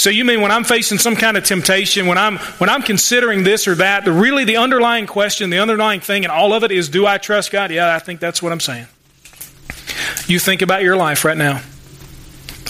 So 0.00 0.08
you 0.08 0.24
mean 0.24 0.40
when 0.40 0.50
I'm 0.50 0.64
facing 0.64 0.96
some 0.96 1.14
kind 1.14 1.36
of 1.36 1.44
temptation, 1.44 2.06
when 2.06 2.16
I'm 2.16 2.38
when 2.38 2.70
I'm 2.70 2.80
considering 2.80 3.44
this 3.44 3.68
or 3.68 3.74
that, 3.74 4.06
the 4.06 4.12
really 4.12 4.44
the 4.44 4.56
underlying 4.56 5.06
question, 5.06 5.50
the 5.50 5.58
underlying 5.58 6.00
thing 6.00 6.24
and 6.24 6.32
all 6.32 6.54
of 6.54 6.64
it 6.64 6.72
is 6.72 6.88
do 6.88 7.06
I 7.06 7.18
trust 7.18 7.52
God? 7.52 7.70
Yeah, 7.70 7.94
I 7.94 7.98
think 7.98 8.18
that's 8.18 8.42
what 8.42 8.50
I'm 8.50 8.60
saying. 8.60 8.86
You 10.26 10.38
think 10.38 10.62
about 10.62 10.82
your 10.82 10.96
life 10.96 11.22
right 11.22 11.36
now. 11.36 11.60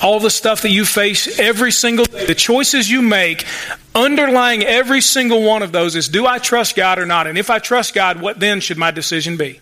All 0.02 0.18
the 0.18 0.28
stuff 0.28 0.62
that 0.62 0.70
you 0.70 0.84
face 0.84 1.38
every 1.38 1.70
single 1.70 2.04
day, 2.04 2.26
the 2.26 2.34
choices 2.34 2.90
you 2.90 3.00
make, 3.00 3.46
underlying 3.94 4.64
every 4.64 5.00
single 5.00 5.44
one 5.44 5.62
of 5.62 5.70
those 5.70 5.94
is 5.94 6.08
do 6.08 6.26
I 6.26 6.38
trust 6.38 6.74
God 6.74 6.98
or 6.98 7.06
not? 7.06 7.28
And 7.28 7.38
if 7.38 7.48
I 7.48 7.60
trust 7.60 7.94
God, 7.94 8.20
what 8.20 8.40
then 8.40 8.58
should 8.58 8.76
my 8.76 8.90
decision 8.90 9.36
be? 9.36 9.60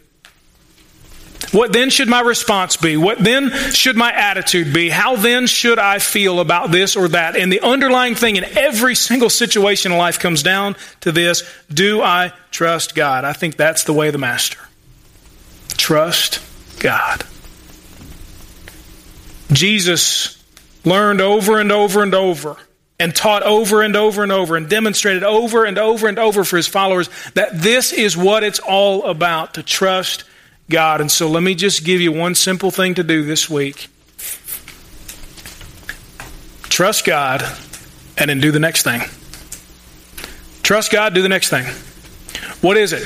What 1.53 1.73
then 1.73 1.91
should 1.91 2.09
my 2.09 2.21
response 2.21 2.77
be? 2.77 2.97
What 2.97 3.19
then 3.19 3.51
should 3.73 3.97
my 3.97 4.13
attitude 4.13 4.73
be? 4.73 4.91
How 4.91 5.17
then 5.17 5.47
should 5.47 5.79
I 5.79 5.99
feel 5.99 6.41
about 6.41 6.71
this 6.71 6.95
or 6.97 7.09
that? 7.09 7.37
And 7.37 7.51
the 7.51 7.61
underlying 7.61 8.15
thing 8.15 8.37
in 8.37 8.45
every 8.45 8.95
single 8.95 9.31
situation 9.31 9.93
in 9.93 9.99
life 9.99 10.19
comes 10.19 10.43
down 10.43 10.77
to 11.01 11.13
this 11.13 11.43
Do 11.73 12.03
I 12.03 12.33
trust 12.51 12.95
God? 12.95 13.25
I 13.25 13.33
think 13.33 13.57
that's 13.57 13.85
the 13.85 13.93
way 13.93 14.09
of 14.09 14.13
the 14.13 14.19
Master. 14.19 14.59
Trust 15.77 16.41
God. 16.81 17.25
Jesus 19.51 20.43
learned 20.85 21.21
over 21.21 21.59
and 21.59 21.73
over 21.73 22.03
and 22.03 22.15
over 22.15 22.57
and 23.01 23.15
taught 23.15 23.43
over 23.43 23.83
and 23.83 23.97
over 23.97 24.23
and 24.23 24.33
over 24.33 24.57
and 24.57 24.69
demonstrated 24.69 25.23
over 25.23 25.65
and 25.65 25.79
over 25.79 26.09
and 26.09 26.19
over 26.19 26.45
for 26.45 26.57
his 26.57 26.67
followers 26.67 27.09
that 27.35 27.61
this 27.61 27.93
is 27.93 28.17
what 28.17 28.43
it's 28.43 28.59
all 28.59 29.07
about 29.07 29.55
to 29.55 29.63
trust 29.63 30.25
God. 30.71 31.01
And 31.01 31.11
so 31.11 31.29
let 31.29 31.43
me 31.43 31.55
just 31.55 31.85
give 31.85 32.01
you 32.01 32.13
one 32.13 32.35
simple 32.35 32.71
thing 32.71 32.95
to 32.95 33.03
do 33.03 33.25
this 33.25 33.49
week. 33.49 33.89
Trust 36.69 37.05
God 37.05 37.43
and 38.17 38.31
then 38.31 38.41
do 38.41 38.53
the 38.53 38.61
next 38.61 38.83
thing. 38.83 39.01
Trust 40.63 40.93
God, 40.93 41.15
do 41.15 41.23
the 41.23 41.29
next 41.29 41.49
thing. 41.51 41.65
What 42.61 42.77
is 42.77 42.93
it? 42.93 43.03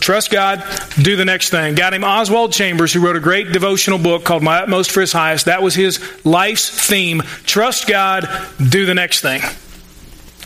Trust 0.00 0.30
God, 0.30 0.64
do 1.02 1.16
the 1.16 1.24
next 1.24 1.50
thing. 1.50 1.74
Guy 1.74 1.90
named 1.90 2.04
Oswald 2.04 2.52
Chambers, 2.52 2.92
who 2.92 3.00
wrote 3.00 3.16
a 3.16 3.20
great 3.20 3.52
devotional 3.52 3.98
book 3.98 4.24
called 4.24 4.42
My 4.42 4.60
Utmost 4.60 4.90
for 4.90 5.00
His 5.00 5.12
Highest, 5.12 5.46
that 5.46 5.62
was 5.62 5.74
his 5.74 6.00
life's 6.24 6.70
theme. 6.88 7.20
Trust 7.44 7.86
God, 7.86 8.28
do 8.70 8.86
the 8.86 8.94
next 8.94 9.20
thing. 9.20 9.42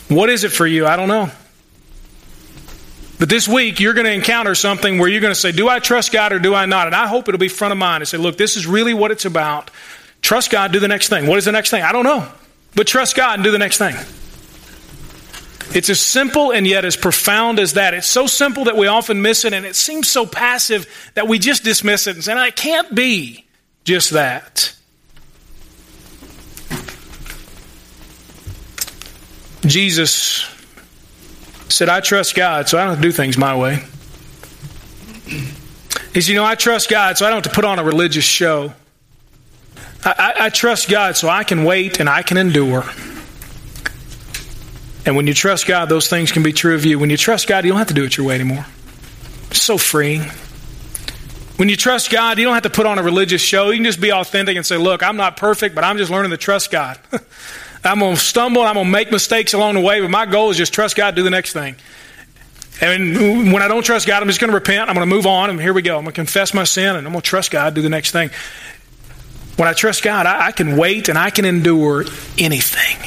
What 0.09 0.29
is 0.29 0.43
it 0.43 0.51
for 0.51 0.67
you? 0.67 0.85
I 0.85 0.97
don't 0.97 1.07
know. 1.07 1.31
But 3.17 3.29
this 3.29 3.47
week, 3.47 3.79
you're 3.79 3.93
going 3.93 4.05
to 4.05 4.11
encounter 4.11 4.55
something 4.55 4.99
where 4.99 5.07
you're 5.07 5.21
going 5.21 5.33
to 5.33 5.39
say, 5.39 5.51
Do 5.51 5.69
I 5.69 5.79
trust 5.79 6.11
God 6.11 6.33
or 6.33 6.39
do 6.39 6.53
I 6.53 6.65
not? 6.65 6.87
And 6.87 6.95
I 6.95 7.07
hope 7.07 7.27
it'll 7.27 7.39
be 7.39 7.47
front 7.47 7.71
of 7.71 7.77
mind 7.77 8.01
and 8.01 8.07
say, 8.07 8.17
Look, 8.17 8.37
this 8.37 8.57
is 8.57 8.67
really 8.67 8.93
what 8.93 9.11
it's 9.11 9.25
about. 9.25 9.71
Trust 10.21 10.51
God, 10.51 10.73
do 10.73 10.79
the 10.79 10.87
next 10.87 11.09
thing. 11.09 11.27
What 11.27 11.37
is 11.37 11.45
the 11.45 11.51
next 11.51 11.69
thing? 11.69 11.83
I 11.83 11.91
don't 11.91 12.03
know. 12.03 12.27
But 12.75 12.87
trust 12.87 13.15
God 13.15 13.35
and 13.35 13.43
do 13.43 13.51
the 13.51 13.59
next 13.59 13.77
thing. 13.77 13.95
It's 15.73 15.89
as 15.89 15.99
simple 15.99 16.51
and 16.51 16.67
yet 16.67 16.85
as 16.85 16.95
profound 16.95 17.59
as 17.59 17.73
that. 17.73 17.93
It's 17.93 18.07
so 18.07 18.27
simple 18.27 18.65
that 18.65 18.77
we 18.77 18.87
often 18.87 19.21
miss 19.21 19.45
it, 19.45 19.53
and 19.53 19.65
it 19.65 19.75
seems 19.75 20.09
so 20.09 20.25
passive 20.25 20.87
that 21.15 21.27
we 21.27 21.39
just 21.39 21.63
dismiss 21.63 22.07
it 22.07 22.15
and 22.15 22.23
say, 22.23 22.47
it 22.47 22.55
can't 22.55 22.93
be 22.93 23.45
just 23.83 24.11
that. 24.11 24.73
Jesus 29.65 30.54
said, 31.69 31.89
I 31.89 31.99
trust 31.99 32.35
God, 32.35 32.69
so 32.69 32.77
I 32.77 32.81
don't 32.81 32.91
have 32.91 33.01
to 33.01 33.07
do 33.07 33.11
things 33.11 33.37
my 33.37 33.55
way. 33.55 33.83
He 36.13 36.21
said, 36.21 36.29
You 36.29 36.35
know, 36.35 36.45
I 36.45 36.55
trust 36.55 36.89
God, 36.89 37.17
so 37.17 37.25
I 37.25 37.29
don't 37.29 37.43
have 37.43 37.51
to 37.51 37.55
put 37.55 37.65
on 37.65 37.79
a 37.79 37.83
religious 37.83 38.23
show. 38.23 38.73
I, 40.03 40.15
I, 40.17 40.45
I 40.45 40.49
trust 40.49 40.89
God, 40.89 41.17
so 41.17 41.29
I 41.29 41.43
can 41.43 41.63
wait 41.63 41.99
and 41.99 42.09
I 42.09 42.21
can 42.21 42.37
endure. 42.37 42.85
And 45.05 45.15
when 45.15 45.27
you 45.27 45.33
trust 45.33 45.67
God, 45.67 45.87
those 45.87 46.09
things 46.09 46.31
can 46.31 46.41
be 46.41 46.51
true 46.51 46.73
of 46.73 46.85
you. 46.85 46.97
When 46.97 47.09
you 47.09 47.17
trust 47.17 47.47
God, 47.47 47.63
you 47.63 47.71
don't 47.71 47.77
have 47.77 47.89
to 47.89 47.93
do 47.93 48.03
it 48.05 48.17
your 48.17 48.27
way 48.27 48.35
anymore. 48.35 48.65
It's 49.51 49.61
so 49.61 49.77
freeing. 49.77 50.23
When 51.57 51.69
you 51.69 51.77
trust 51.77 52.09
God, 52.09 52.37
you 52.37 52.45
don't 52.45 52.55
have 52.55 52.63
to 52.63 52.69
put 52.69 52.85
on 52.85 52.97
a 52.97 53.03
religious 53.03 53.41
show. 53.41 53.69
You 53.69 53.77
can 53.77 53.85
just 53.85 54.01
be 54.01 54.11
authentic 54.11 54.57
and 54.57 54.65
say, 54.65 54.77
Look, 54.77 55.03
I'm 55.03 55.17
not 55.17 55.37
perfect, 55.37 55.75
but 55.75 55.83
I'm 55.83 55.97
just 55.97 56.11
learning 56.11 56.31
to 56.31 56.37
trust 56.37 56.71
God. 56.71 56.99
I'm 57.85 57.99
going 57.99 58.15
to 58.15 58.19
stumble, 58.19 58.63
I'm 58.63 58.73
going 58.73 58.87
to 58.87 58.91
make 58.91 59.11
mistakes 59.11 59.53
along 59.53 59.75
the 59.75 59.81
way, 59.81 60.01
but 60.01 60.09
my 60.09 60.25
goal 60.25 60.49
is 60.49 60.57
just 60.57 60.73
trust 60.73 60.95
God, 60.95 61.15
do 61.15 61.23
the 61.23 61.29
next 61.29 61.53
thing. 61.53 61.75
And 62.81 63.53
when 63.53 63.61
I 63.61 63.67
don't 63.67 63.83
trust 63.83 64.05
God, 64.05 64.21
I'm 64.21 64.27
just 64.27 64.41
going 64.41 64.49
to 64.49 64.55
repent. 64.55 64.89
I'm 64.89 64.95
going 64.95 65.07
to 65.07 65.15
move 65.15 65.25
on, 65.25 65.49
and 65.49 65.61
here 65.61 65.73
we 65.73 65.81
go. 65.81 65.97
I'm 65.97 66.03
going 66.03 66.13
to 66.13 66.19
confess 66.19 66.53
my 66.53 66.65
sin, 66.65 66.95
and 66.95 67.07
I'm 67.07 67.13
going 67.13 67.21
to 67.21 67.29
trust 67.29 67.51
God, 67.51 67.73
do 67.73 67.81
the 67.81 67.89
next 67.89 68.11
thing. 68.11 68.31
When 69.55 69.69
I 69.69 69.73
trust 69.73 70.03
God, 70.03 70.25
I, 70.25 70.47
I 70.47 70.51
can 70.51 70.75
wait 70.75 71.07
and 71.07 71.17
I 71.17 71.29
can 71.29 71.45
endure 71.45 72.03
anything. 72.37 72.97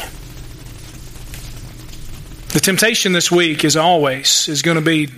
The 2.55 2.61
temptation 2.61 3.13
this 3.13 3.31
week, 3.31 3.65
as 3.65 3.77
always, 3.77 4.49
is 4.49 4.63
going 4.63 4.77
to 4.77 4.85
be 4.85 5.09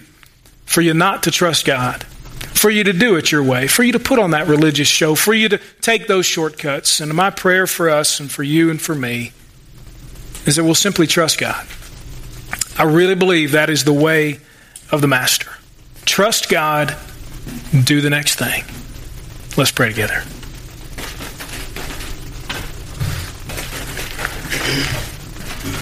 for 0.66 0.80
you 0.80 0.94
not 0.94 1.24
to 1.24 1.30
trust 1.30 1.64
God, 1.64 2.02
for 2.02 2.70
you 2.70 2.82
to 2.82 2.92
do 2.92 3.14
it 3.14 3.30
your 3.30 3.44
way, 3.44 3.68
for 3.68 3.84
you 3.84 3.92
to 3.92 4.00
put 4.00 4.18
on 4.18 4.32
that 4.32 4.48
religious 4.48 4.88
show, 4.88 5.14
for 5.14 5.32
you 5.32 5.48
to 5.48 5.60
take 5.80 6.08
those 6.08 6.26
shortcuts. 6.26 6.98
And 6.98 7.14
my 7.14 7.30
prayer 7.30 7.68
for 7.68 7.88
us 7.88 8.18
and 8.18 8.28
for 8.28 8.42
you 8.42 8.68
and 8.70 8.80
for 8.80 8.96
me 8.96 9.32
is 10.46 10.56
that 10.56 10.64
we'll 10.64 10.74
simply 10.74 11.06
trust 11.06 11.38
God. 11.38 11.66
I 12.78 12.84
really 12.84 13.14
believe 13.14 13.52
that 13.52 13.70
is 13.70 13.84
the 13.84 13.92
way 13.92 14.40
of 14.90 15.00
the 15.00 15.08
Master. 15.08 15.50
Trust 16.04 16.48
God, 16.48 16.96
do 17.84 18.00
the 18.00 18.10
next 18.10 18.36
thing. 18.36 18.64
Let's 19.56 19.70
pray 19.70 19.88
together. 19.88 20.22